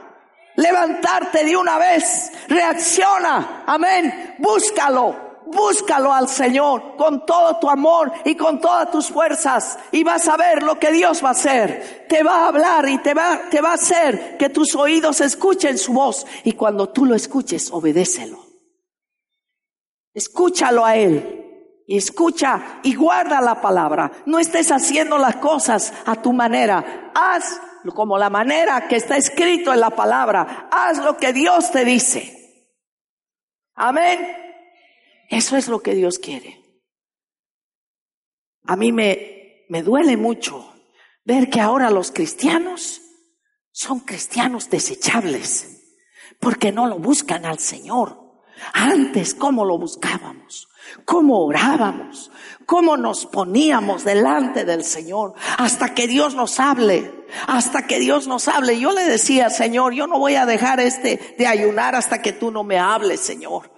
Levantarte 0.55 1.43
de 1.45 1.55
una 1.55 1.77
vez, 1.77 2.31
reacciona, 2.47 3.63
amén, 3.65 4.35
búscalo, 4.39 5.28
búscalo 5.51 6.13
al 6.13 6.27
Señor 6.27 6.95
con 6.97 7.25
todo 7.25 7.57
tu 7.59 7.69
amor 7.69 8.11
y 8.25 8.35
con 8.35 8.59
todas 8.59 8.91
tus 8.91 9.09
fuerzas 9.09 9.77
y 9.91 10.03
vas 10.03 10.27
a 10.27 10.37
ver 10.37 10.63
lo 10.63 10.79
que 10.79 10.91
Dios 10.91 11.23
va 11.23 11.29
a 11.29 11.31
hacer. 11.31 12.05
Te 12.07 12.23
va 12.23 12.43
a 12.43 12.47
hablar 12.47 12.87
y 12.89 12.97
te 12.99 13.13
va, 13.13 13.41
te 13.49 13.61
va 13.61 13.71
a 13.71 13.75
hacer 13.75 14.37
que 14.37 14.49
tus 14.49 14.75
oídos 14.75 15.21
escuchen 15.21 15.77
su 15.77 15.93
voz 15.93 16.25
y 16.43 16.53
cuando 16.53 16.89
tú 16.89 17.05
lo 17.05 17.15
escuches, 17.15 17.71
obedécelo. 17.71 18.39
Escúchalo 20.13 20.85
a 20.85 20.95
Él. 20.95 21.35
Y 21.87 21.97
escucha 21.97 22.81
y 22.83 22.93
guarda 22.93 23.41
la 23.41 23.61
palabra. 23.61 24.11
No 24.27 24.37
estés 24.37 24.71
haciendo 24.71 25.17
las 25.17 25.37
cosas 25.37 25.91
a 26.05 26.15
tu 26.21 26.33
manera. 26.33 27.11
Haz 27.15 27.59
como 27.95 28.17
la 28.17 28.29
manera 28.29 28.87
que 28.87 28.97
está 28.97 29.17
escrito 29.17 29.73
en 29.73 29.79
la 29.79 29.89
palabra. 29.89 30.67
Haz 30.71 30.99
lo 30.99 31.17
que 31.17 31.33
Dios 31.33 31.71
te 31.71 31.85
dice. 31.85 32.35
Amén. 33.73 34.48
Eso 35.29 35.55
es 35.55 35.69
lo 35.69 35.81
que 35.81 35.95
Dios 35.95 36.19
quiere. 36.19 36.61
A 38.63 38.75
mí 38.75 38.91
me, 38.91 39.65
me 39.69 39.81
duele 39.81 40.17
mucho 40.17 40.73
ver 41.23 41.49
que 41.49 41.61
ahora 41.61 41.89
los 41.89 42.11
cristianos 42.11 43.01
son 43.71 44.01
cristianos 44.01 44.69
desechables 44.69 45.77
porque 46.41 46.71
no 46.71 46.87
lo 46.87 46.99
buscan 46.99 47.45
al 47.45 47.59
Señor, 47.59 48.29
Antes, 48.73 49.33
¿cómo 49.33 49.65
lo 49.65 49.77
buscábamos? 49.77 50.67
¿Cómo 51.05 51.45
orábamos? 51.45 52.31
¿Cómo 52.65 52.97
nos 52.97 53.25
poníamos 53.25 54.03
delante 54.03 54.65
del 54.65 54.83
Señor? 54.83 55.33
Hasta 55.57 55.93
que 55.93 56.07
Dios 56.07 56.35
nos 56.35 56.59
hable. 56.59 57.25
Hasta 57.47 57.85
que 57.85 57.99
Dios 57.99 58.27
nos 58.27 58.47
hable. 58.47 58.79
Yo 58.79 58.91
le 58.91 59.03
decía, 59.03 59.49
Señor, 59.49 59.93
yo 59.93 60.07
no 60.07 60.19
voy 60.19 60.35
a 60.35 60.45
dejar 60.45 60.79
este 60.79 61.35
de 61.37 61.47
ayunar 61.47 61.95
hasta 61.95 62.21
que 62.21 62.33
tú 62.33 62.51
no 62.51 62.63
me 62.63 62.79
hables, 62.79 63.19
Señor. 63.19 63.71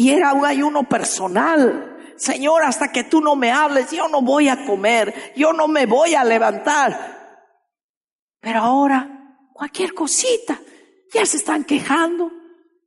Y 0.00 0.12
era 0.12 0.32
un 0.32 0.46
ayuno 0.46 0.88
personal. 0.88 2.14
Señor, 2.16 2.62
hasta 2.62 2.90
que 2.90 3.04
tú 3.04 3.20
no 3.20 3.36
me 3.36 3.52
hables, 3.52 3.90
yo 3.90 4.08
no 4.08 4.22
voy 4.22 4.48
a 4.48 4.64
comer, 4.64 5.34
yo 5.36 5.52
no 5.52 5.68
me 5.68 5.84
voy 5.84 6.14
a 6.14 6.24
levantar. 6.24 7.52
Pero 8.40 8.60
ahora, 8.60 9.36
cualquier 9.52 9.92
cosita, 9.92 10.58
ya 11.12 11.26
se 11.26 11.36
están 11.36 11.64
quejando, 11.64 12.32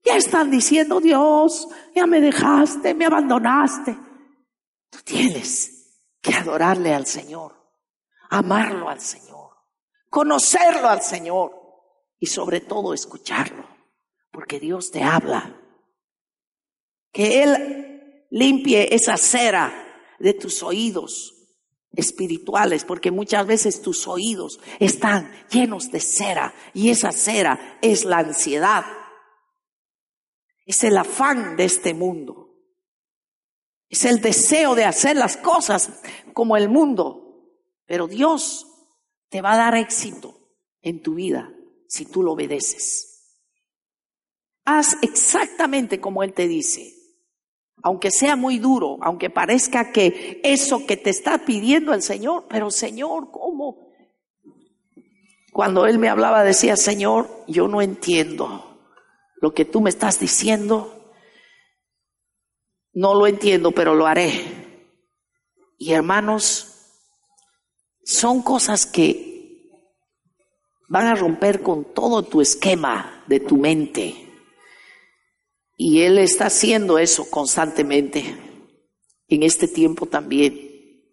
ya 0.03 0.15
están 0.15 0.49
diciendo, 0.49 0.99
Dios, 0.99 1.67
ya 1.93 2.07
me 2.07 2.19
dejaste, 2.19 2.95
me 2.95 3.05
abandonaste. 3.05 3.95
Tú 4.89 4.97
tienes 5.03 6.17
que 6.19 6.33
adorarle 6.33 6.95
al 6.95 7.05
Señor, 7.05 7.53
amarlo 8.31 8.89
al 8.89 9.01
Señor, 9.01 9.51
conocerlo 10.09 10.89
al 10.89 11.03
Señor 11.03 11.51
y 12.17 12.25
sobre 12.25 12.59
todo 12.59 12.91
escucharlo, 12.91 13.67
porque 14.31 14.59
Dios 14.59 14.89
te 14.89 15.03
habla. 15.03 15.59
Que 17.13 17.43
Él 17.43 18.25
limpie 18.29 18.93
esa 18.93 19.15
cera 19.15 19.71
de 20.19 20.33
tus 20.33 20.63
oídos 20.63 21.33
espirituales, 21.95 22.83
porque 22.83 23.11
muchas 23.11 23.45
veces 23.45 23.81
tus 23.81 24.07
oídos 24.07 24.59
están 24.79 25.31
llenos 25.51 25.91
de 25.91 25.99
cera 25.99 26.53
y 26.73 26.89
esa 26.89 27.11
cera 27.11 27.77
es 27.81 28.03
la 28.03 28.19
ansiedad, 28.19 28.83
es 30.65 30.83
el 30.83 30.97
afán 30.97 31.55
de 31.55 31.65
este 31.65 31.93
mundo, 31.93 32.55
es 33.89 34.05
el 34.05 34.21
deseo 34.21 34.73
de 34.73 34.85
hacer 34.85 35.15
las 35.15 35.37
cosas 35.37 36.01
como 36.33 36.57
el 36.57 36.67
mundo, 36.67 37.51
pero 37.85 38.07
Dios 38.07 38.65
te 39.29 39.41
va 39.41 39.53
a 39.53 39.57
dar 39.57 39.75
éxito 39.75 40.33
en 40.81 41.01
tu 41.03 41.13
vida 41.13 41.53
si 41.87 42.05
tú 42.05 42.23
lo 42.23 42.31
obedeces. 42.31 43.37
Haz 44.65 44.97
exactamente 45.03 45.99
como 45.99 46.23
Él 46.23 46.33
te 46.33 46.47
dice 46.47 46.92
aunque 47.83 48.11
sea 48.11 48.37
muy 48.37 48.59
duro, 48.59 48.97
aunque 49.01 49.29
parezca 49.29 49.91
que 49.91 50.39
eso 50.43 50.85
que 50.85 50.95
te 50.95 51.09
está 51.09 51.45
pidiendo 51.45 51.93
el 51.93 52.01
Señor, 52.01 52.45
pero 52.49 52.71
Señor, 52.71 53.29
¿cómo? 53.29 53.89
Cuando 55.51 55.85
Él 55.85 55.99
me 55.99 56.07
hablaba 56.07 56.43
decía, 56.43 56.77
Señor, 56.77 57.29
yo 57.45 57.67
no 57.67 57.81
entiendo 57.81 58.79
lo 59.41 59.53
que 59.53 59.65
tú 59.65 59.81
me 59.81 59.89
estás 59.89 60.17
diciendo, 60.17 61.13
no 62.93 63.13
lo 63.15 63.27
entiendo, 63.27 63.71
pero 63.71 63.93
lo 63.93 64.07
haré. 64.07 64.79
Y 65.77 65.91
hermanos, 65.91 66.73
son 68.05 68.41
cosas 68.41 68.85
que 68.85 69.69
van 70.87 71.07
a 71.07 71.15
romper 71.15 71.61
con 71.61 71.93
todo 71.93 72.23
tu 72.23 72.39
esquema 72.39 73.23
de 73.27 73.41
tu 73.41 73.57
mente. 73.57 74.32
Y 75.85 76.03
Él 76.03 76.17
está 76.17 76.45
haciendo 76.45 76.97
eso 76.97 77.29
constantemente 77.29 78.37
en 79.27 79.43
este 79.43 79.67
tiempo 79.67 80.05
también. 80.05 81.03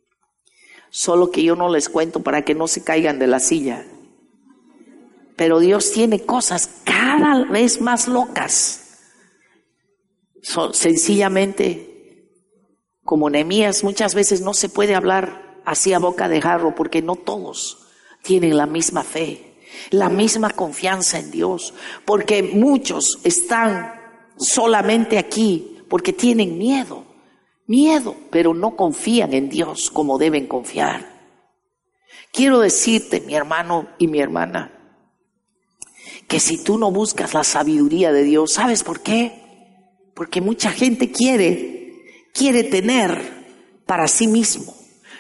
Solo 0.91 1.33
que 1.33 1.43
yo 1.43 1.57
no 1.57 1.69
les 1.69 1.89
cuento 1.89 2.23
para 2.23 2.45
que 2.45 2.55
no 2.55 2.69
se 2.69 2.85
caigan 2.85 3.19
de 3.19 3.27
la 3.27 3.41
silla. 3.41 3.85
Pero 5.35 5.59
Dios 5.59 5.91
tiene 5.91 6.21
cosas 6.21 6.71
cada 6.85 7.47
vez 7.47 7.81
más 7.81 8.07
locas. 8.07 9.01
sencillamente, 10.73 12.29
como 13.03 13.29
Nehemías, 13.29 13.83
muchas 13.83 14.15
veces 14.15 14.41
no 14.41 14.55
se 14.55 14.69
puede 14.69 14.95
hablar 14.95 15.61
así 15.65 15.93
a 15.95 15.99
boca 15.99 16.29
de 16.29 16.41
jarro 16.41 16.77
porque 16.77 17.03
no 17.03 17.17
todos 17.17 17.89
tienen 18.23 18.57
la 18.57 18.67
misma 18.67 19.03
fe, 19.03 19.57
la 19.91 20.09
misma 20.09 20.51
confianza 20.51 21.19
en 21.19 21.33
Dios, 21.33 21.75
porque 22.05 22.45
muchos 22.45 23.19
están 23.25 23.99
solamente 24.41 25.19
aquí 25.19 25.79
porque 25.89 26.13
tienen 26.13 26.59
miedo, 26.59 27.05
miedo, 27.67 28.17
pero 28.31 28.55
no 28.55 28.75
confían 28.77 29.35
en 29.35 29.49
Dios 29.49 29.91
como 29.91 30.19
deben 30.19 30.47
confiar. 30.47 31.21
Quiero 32.33 32.61
decirte, 32.61 33.21
mi 33.21 33.35
hermano 33.35 33.89
y 33.99 34.07
mi 34.07 34.21
hermana, 34.21 34.73
que 36.27 36.41
si 36.41 36.63
tú 36.63 36.79
no 36.79 36.91
buscas 36.91 37.35
la 37.35 37.45
sabiduría 37.45 38.13
de 38.13 38.23
Dios, 38.23 38.53
¿sabes 38.53 38.83
por 38.83 39.01
qué? 39.01 39.43
Porque 40.15 40.41
mucha 40.41 40.71
gente 40.71 41.11
quiere, 41.11 42.29
quiere 42.33 42.65
tener 42.65 43.83
para 43.85 44.07
sí 44.07 44.27
mismo. 44.27 44.75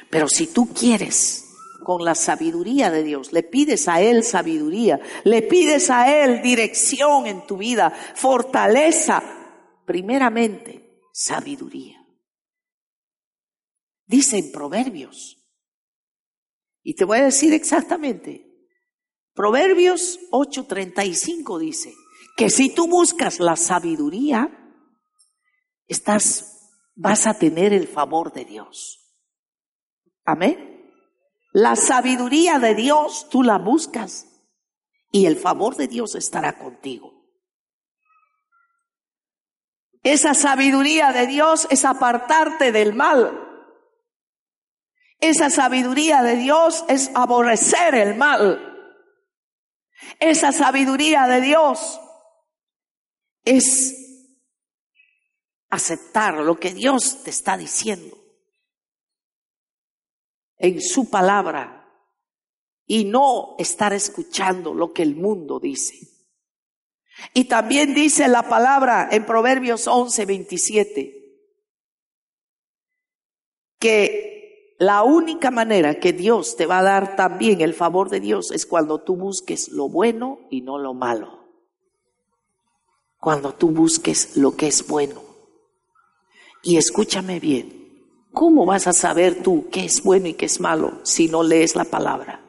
Pero 0.08 0.28
si 0.28 0.46
tú 0.46 0.68
quieres 0.72 1.49
con 1.80 2.04
la 2.04 2.14
sabiduría 2.14 2.90
de 2.90 3.02
Dios, 3.02 3.32
le 3.32 3.42
pides 3.42 3.88
a 3.88 4.00
Él 4.00 4.22
sabiduría, 4.22 5.00
le 5.24 5.42
pides 5.42 5.90
a 5.90 6.22
Él 6.22 6.42
dirección 6.42 7.26
en 7.26 7.46
tu 7.46 7.56
vida, 7.56 7.90
fortaleza, 8.14 9.22
primeramente 9.86 11.00
sabiduría. 11.12 12.04
Dice 14.06 14.38
en 14.38 14.52
Proverbios, 14.52 15.38
y 16.82 16.94
te 16.94 17.04
voy 17.04 17.18
a 17.18 17.24
decir 17.24 17.52
exactamente, 17.52 18.46
Proverbios 19.34 20.18
8:35 20.30 21.58
dice, 21.58 21.94
que 22.36 22.50
si 22.50 22.74
tú 22.74 22.88
buscas 22.88 23.38
la 23.38 23.56
sabiduría, 23.56 24.48
estás, 25.86 26.70
vas 26.94 27.26
a 27.26 27.34
tener 27.34 27.72
el 27.72 27.86
favor 27.86 28.32
de 28.32 28.44
Dios. 28.44 29.00
Amén. 30.24 30.69
La 31.52 31.74
sabiduría 31.74 32.58
de 32.58 32.74
Dios 32.74 33.28
tú 33.28 33.42
la 33.42 33.58
buscas 33.58 34.26
y 35.10 35.26
el 35.26 35.36
favor 35.36 35.76
de 35.76 35.88
Dios 35.88 36.14
estará 36.14 36.58
contigo. 36.58 37.12
Esa 40.02 40.34
sabiduría 40.34 41.12
de 41.12 41.26
Dios 41.26 41.66
es 41.70 41.84
apartarte 41.84 42.70
del 42.70 42.94
mal. 42.94 43.48
Esa 45.18 45.50
sabiduría 45.50 46.22
de 46.22 46.36
Dios 46.36 46.84
es 46.88 47.10
aborrecer 47.14 47.94
el 47.96 48.14
mal. 48.14 48.66
Esa 50.20 50.52
sabiduría 50.52 51.26
de 51.26 51.40
Dios 51.40 52.00
es 53.44 53.96
aceptar 55.68 56.34
lo 56.34 56.58
que 56.58 56.72
Dios 56.72 57.22
te 57.24 57.30
está 57.30 57.56
diciendo 57.56 58.19
en 60.60 60.80
su 60.80 61.10
palabra 61.10 61.88
y 62.86 63.04
no 63.04 63.56
estar 63.58 63.92
escuchando 63.92 64.74
lo 64.74 64.92
que 64.92 65.02
el 65.02 65.16
mundo 65.16 65.58
dice. 65.58 66.08
Y 67.34 67.44
también 67.44 67.94
dice 67.94 68.28
la 68.28 68.48
palabra 68.48 69.08
en 69.10 69.26
Proverbios 69.26 69.86
11, 69.86 70.26
27, 70.26 71.20
que 73.78 74.76
la 74.78 75.02
única 75.02 75.50
manera 75.50 76.00
que 76.00 76.12
Dios 76.12 76.56
te 76.56 76.66
va 76.66 76.78
a 76.78 76.82
dar 76.82 77.16
también 77.16 77.60
el 77.60 77.74
favor 77.74 78.10
de 78.10 78.20
Dios 78.20 78.50
es 78.50 78.66
cuando 78.66 79.00
tú 79.00 79.16
busques 79.16 79.68
lo 79.68 79.88
bueno 79.88 80.40
y 80.50 80.62
no 80.62 80.78
lo 80.78 80.94
malo. 80.94 81.40
Cuando 83.18 83.54
tú 83.54 83.70
busques 83.70 84.36
lo 84.36 84.56
que 84.56 84.68
es 84.68 84.86
bueno. 84.86 85.22
Y 86.62 86.76
escúchame 86.76 87.40
bien, 87.40 87.79
¿Cómo 88.32 88.64
vas 88.64 88.86
a 88.86 88.92
saber 88.92 89.42
tú 89.42 89.68
qué 89.70 89.84
es 89.84 90.02
bueno 90.02 90.28
y 90.28 90.34
qué 90.34 90.46
es 90.46 90.60
malo 90.60 91.00
si 91.02 91.28
no 91.28 91.42
lees 91.42 91.74
la 91.74 91.84
palabra? 91.84 92.40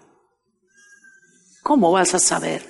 ¿Cómo 1.63 1.91
vas 1.91 2.13
a 2.13 2.19
saber? 2.19 2.63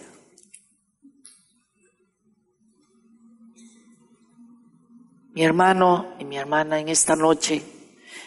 Mi 5.34 5.44
hermano 5.44 6.16
y 6.20 6.26
mi 6.26 6.38
hermana 6.38 6.80
en 6.80 6.90
esta 6.90 7.16
noche, 7.16 7.64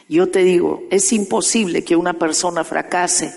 yo 0.09 0.31
te 0.31 0.43
digo, 0.43 0.83
es 0.91 1.13
imposible 1.13 1.85
que 1.85 1.97
una 1.97 2.15
persona 2.15 2.65
fracase 2.65 3.35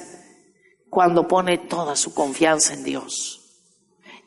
cuando 0.89 1.27
pone 1.27 1.57
toda 1.57 1.95
su 1.95 2.13
confianza 2.13 2.73
en 2.73 2.83
Dios. 2.83 3.41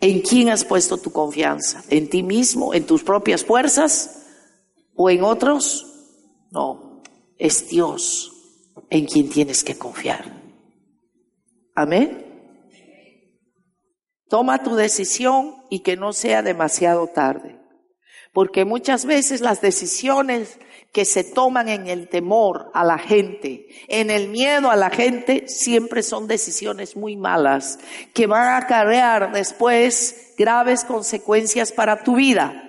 ¿En 0.01 0.21
quién 0.21 0.49
has 0.49 0.65
puesto 0.65 0.97
tu 0.97 1.13
confianza? 1.13 1.85
¿En 1.91 2.09
ti 2.09 2.23
mismo? 2.23 2.73
¿En 2.73 2.87
tus 2.87 3.03
propias 3.03 3.45
fuerzas? 3.45 4.27
¿O 4.95 5.11
en 5.11 5.23
otros? 5.23 5.87
No, 6.51 6.90
es 7.41 7.69
Dios 7.69 8.31
en 8.91 9.07
quien 9.07 9.31
tienes 9.31 9.65
que 9.65 9.77
confiar. 9.77 10.41
Amén. 11.75 12.27
Toma 14.29 14.63
tu 14.63 14.77
decisión 14.77 15.57
y 15.71 15.81
que 15.81 15.97
no 15.97 16.13
sea 16.13 16.43
demasiado 16.43 17.09
tarde. 17.09 17.59
Porque 18.33 18.65
muchas 18.65 19.07
veces 19.07 19.41
las 19.41 19.61
decisiones 19.61 20.61
que 20.93 21.05
se 21.05 21.25
toman 21.25 21.69
en 21.69 21.89
el 21.89 22.09
temor 22.09 22.71
a 22.75 22.85
la 22.85 22.99
gente, 22.99 23.67
en 23.89 24.11
el 24.11 24.29
miedo 24.29 24.71
a 24.71 24.77
la 24.77 24.91
gente, 24.91 25.49
siempre 25.49 26.03
son 26.03 26.29
decisiones 26.29 26.97
muy 26.97 27.17
malas 27.17 27.79
que 28.13 28.27
van 28.27 28.49
a 28.49 28.57
acarrear 28.59 29.33
después 29.33 30.35
graves 30.37 30.85
consecuencias 30.85 31.73
para 31.73 32.05
tu 32.05 32.17
vida. 32.17 32.67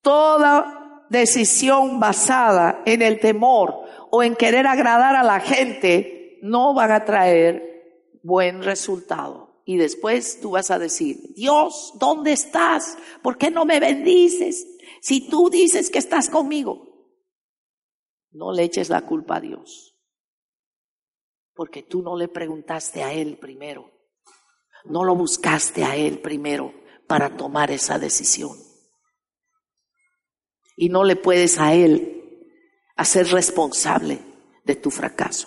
Toda 0.00 0.81
decisión 1.12 2.00
basada 2.00 2.82
en 2.84 3.02
el 3.02 3.20
temor 3.20 3.84
o 4.10 4.24
en 4.24 4.34
querer 4.34 4.66
agradar 4.66 5.14
a 5.14 5.22
la 5.22 5.38
gente 5.38 6.38
no 6.42 6.74
van 6.74 6.90
a 6.90 7.04
traer 7.04 8.18
buen 8.24 8.62
resultado. 8.62 9.62
Y 9.64 9.76
después 9.76 10.40
tú 10.40 10.50
vas 10.52 10.72
a 10.72 10.78
decir, 10.78 11.34
Dios, 11.36 11.92
¿dónde 12.00 12.32
estás? 12.32 12.98
¿Por 13.22 13.38
qué 13.38 13.50
no 13.50 13.64
me 13.64 13.78
bendices? 13.78 14.66
Si 15.00 15.28
tú 15.28 15.48
dices 15.48 15.88
que 15.88 16.00
estás 16.00 16.28
conmigo, 16.28 16.88
no 18.32 18.52
le 18.52 18.64
eches 18.64 18.88
la 18.88 19.02
culpa 19.02 19.36
a 19.36 19.40
Dios. 19.40 19.96
Porque 21.54 21.82
tú 21.82 22.02
no 22.02 22.16
le 22.16 22.28
preguntaste 22.28 23.04
a 23.04 23.12
Él 23.12 23.38
primero. 23.38 23.90
No 24.84 25.04
lo 25.04 25.14
buscaste 25.14 25.84
a 25.84 25.94
Él 25.94 26.18
primero 26.18 26.74
para 27.06 27.36
tomar 27.36 27.70
esa 27.70 27.98
decisión. 27.98 28.71
Y 30.82 30.88
no 30.88 31.04
le 31.04 31.14
puedes 31.14 31.60
a 31.60 31.74
Él 31.74 32.48
hacer 32.96 33.28
responsable 33.28 34.18
de 34.64 34.74
tu 34.74 34.90
fracaso. 34.90 35.46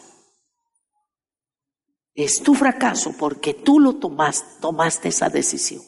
Es 2.14 2.42
tu 2.42 2.56
fracaso 2.56 3.14
porque 3.20 3.54
tú 3.54 3.82
lo 3.82 3.98
tomaste, 3.98 4.62
tomaste 4.62 5.10
esa 5.10 5.28
decisión. 5.28 5.82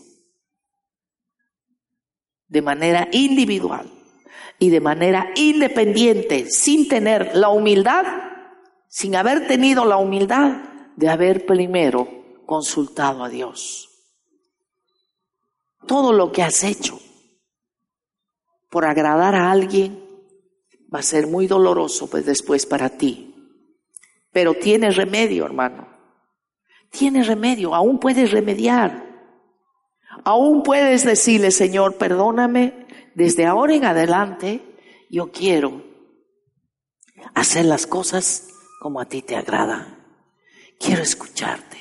De 2.50 2.62
manera 2.62 3.08
individual 3.14 3.90
y 4.60 4.70
de 4.70 4.82
manera 4.82 5.32
independiente, 5.38 6.50
sin 6.50 6.90
tener 6.90 7.34
la 7.34 7.48
humildad, 7.48 8.04
sin 8.90 9.16
haber 9.16 9.48
tenido 9.48 9.86
la 9.86 9.96
humildad 9.96 10.58
de 10.98 11.08
haber 11.08 11.46
primero 11.46 12.44
consultado 12.46 13.24
a 13.24 13.30
Dios. 13.30 13.88
Todo 15.88 16.12
lo 16.12 16.34
que 16.34 16.44
has 16.44 16.66
hecho 16.66 17.00
por 18.70 18.86
agradar 18.86 19.36
a 19.36 19.52
alguien 19.52 20.04
va 20.94 21.00
a 21.00 21.04
ser 21.04 21.28
muy 21.28 21.48
doloroso 21.48 22.10
pues 22.10 22.26
después 22.26 22.66
para 22.66 22.90
ti. 22.90 23.34
Pero 24.32 24.54
tiene 24.54 24.92
remedio, 24.92 25.46
hermano. 25.46 25.88
Tiene 26.90 27.24
remedio, 27.24 27.76
aún 27.76 28.00
puedes 28.00 28.32
remediar. 28.32 29.06
Aún 30.24 30.64
puedes 30.64 31.04
decirle, 31.04 31.52
Señor, 31.52 31.96
perdóname, 31.96 32.88
desde 33.16 33.46
ahora 33.46 33.76
en 33.76 33.86
adelante 33.86 34.62
yo 35.10 35.32
quiero 35.32 35.84
hacer 37.34 37.66
las 37.66 37.88
cosas 37.88 38.48
como 38.80 39.00
a 39.00 39.06
ti 39.06 39.22
te 39.22 39.36
agrada. 39.36 39.98
Quiero 40.80 41.02
escucharte. 41.02 41.78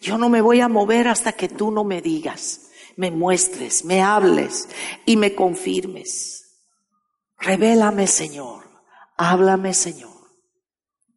Yo 0.00 0.18
no 0.18 0.28
me 0.28 0.40
voy 0.40 0.60
a 0.60 0.68
mover 0.68 1.08
hasta 1.08 1.32
que 1.32 1.48
tú 1.48 1.70
no 1.70 1.84
me 1.84 2.02
digas, 2.02 2.61
me 2.96 3.10
muestres, 3.10 3.84
me 3.84 4.02
hables 4.02 4.68
y 5.04 5.16
me 5.16 5.34
confirmes. 5.34 6.60
Revélame, 7.38 8.06
Señor. 8.06 8.64
Háblame, 9.16 9.74
Señor. 9.74 10.12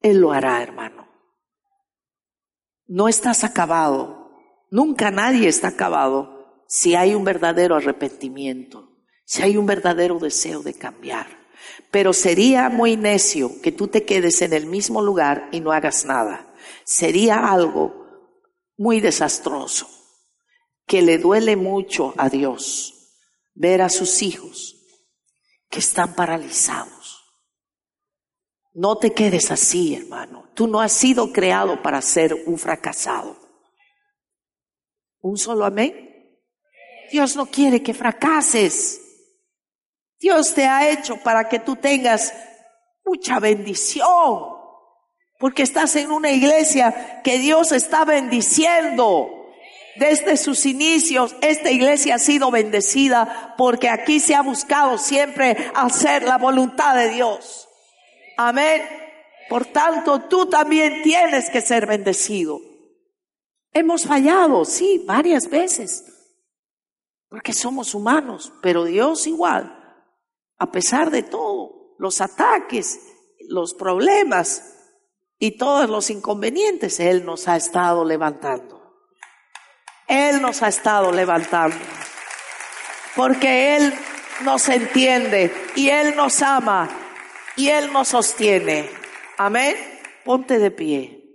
Él 0.02 0.20
lo 0.20 0.32
hará, 0.32 0.62
hermano. 0.62 1.08
No 2.88 3.08
estás 3.08 3.44
acabado. 3.44 4.32
Nunca 4.70 5.12
nadie 5.12 5.48
está 5.48 5.70
acabado 5.70 6.64
si 6.68 6.96
hay 6.96 7.16
un 7.16 7.24
verdadero 7.24 7.76
arrepentimiento, 7.76 8.90
si 9.24 9.42
hay 9.42 9.58
un 9.58 9.66
verdadero 9.66 10.20
deseo 10.20 10.62
de 10.62 10.74
cambiar. 10.74 11.28
Pero 11.92 12.14
sería 12.14 12.70
muy 12.70 12.98
necio 12.98 13.62
que 13.62 13.72
tú 13.72 13.88
te 13.88 14.06
quedes 14.06 14.42
en 14.42 14.54
el 14.54 14.66
mismo 14.66 15.02
lugar 15.02 15.50
y 15.52 15.62
no 15.62 15.72
hagas 15.72 16.06
nada. 16.06 16.54
Sería 16.84 17.52
algo 17.52 18.06
muy 18.78 19.00
desastroso, 19.00 19.88
que 20.86 21.02
le 21.02 21.18
duele 21.18 21.56
mucho 21.56 22.14
a 22.18 22.30
Dios 22.30 23.14
ver 23.54 23.82
a 23.82 23.90
sus 23.90 24.22
hijos 24.22 24.76
que 25.70 25.80
están 25.80 26.16
paralizados. 26.16 27.24
No 28.74 28.98
te 28.98 29.14
quedes 29.14 29.52
así, 29.52 29.96
hermano. 29.96 30.50
Tú 30.54 30.68
no 30.68 30.82
has 30.82 30.92
sido 30.92 31.32
creado 31.32 31.82
para 31.82 32.02
ser 32.02 32.34
un 32.46 32.58
fracasado. 32.58 33.38
¿Un 35.22 35.38
solo 35.38 35.66
amén? 35.66 36.40
Dios 37.12 37.36
no 37.36 37.46
quiere 37.46 37.82
que 37.82 37.94
fracases. 37.94 39.02
Dios 40.20 40.54
te 40.54 40.66
ha 40.66 40.90
hecho 40.90 41.18
para 41.18 41.48
que 41.48 41.60
tú 41.60 41.76
tengas 41.76 42.34
mucha 43.06 43.40
bendición 43.40 44.56
porque 45.40 45.64
estás 45.64 45.96
en 45.96 46.12
una 46.12 46.32
iglesia 46.32 47.22
que 47.24 47.40
Dios 47.40 47.72
está 47.72 48.06
bendiciendo. 48.06 49.45
Desde 49.98 50.38
sus 50.38 50.66
inicios, 50.66 51.36
esta 51.42 51.72
iglesia 51.72 52.16
ha 52.16 52.20
sido 52.20 52.52
bendecida 52.52 53.56
porque 53.58 53.90
aquí 53.90 54.20
se 54.20 54.36
ha 54.36 54.42
buscado 54.42 54.98
siempre 54.98 55.72
hacer 55.74 56.24
la 56.24 56.38
voluntad 56.38 56.96
de 56.96 57.10
Dios. 57.10 57.68
Amén. 58.38 58.82
Por 59.50 59.66
tanto, 59.66 60.22
tú 60.22 60.48
también 60.48 61.02
tienes 61.04 61.50
que 61.50 61.62
ser 61.62 61.86
bendecido. 61.86 62.60
Hemos 63.72 64.06
fallado, 64.06 64.66
sí, 64.66 65.04
varias 65.06 65.50
veces, 65.50 66.04
porque 67.30 67.54
somos 67.54 67.94
humanos, 67.94 68.54
pero 68.62 68.86
Dios 68.86 69.28
igual, 69.28 69.78
a 70.58 70.72
pesar 70.72 71.12
de 71.12 71.24
todo, 71.24 71.96
los 72.00 72.22
ataques, 72.22 73.00
los 73.50 73.74
problemas, 73.74 74.76
y 75.40 75.58
todos 75.58 75.90
los 75.90 76.10
inconvenientes 76.10 77.00
Él 77.00 77.26
nos 77.26 77.48
ha 77.48 77.58
estado 77.58 78.06
levantando. 78.06 78.75
Él 80.08 80.42
nos 80.42 80.62
ha 80.64 80.68
estado 80.68 81.12
levantando. 81.12 81.78
Porque 83.16 83.76
Él 83.76 83.94
nos 84.44 84.68
entiende 84.70 85.54
y 85.76 85.90
Él 85.90 86.16
nos 86.16 86.42
ama 86.42 86.90
y 87.56 87.70
Él 87.70 87.92
nos 87.92 88.10
sostiene. 88.10 88.90
Amén. 89.38 89.76
Ponte 90.24 90.60
de 90.60 90.72
pie. 90.72 91.26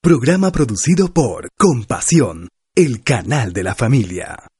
Programa 0.00 0.50
producido 0.52 1.12
por 1.12 1.50
Compasión, 1.58 2.48
el 2.78 3.02
canal 3.02 3.52
de 3.52 3.64
la 3.64 3.74
familia. 3.74 4.57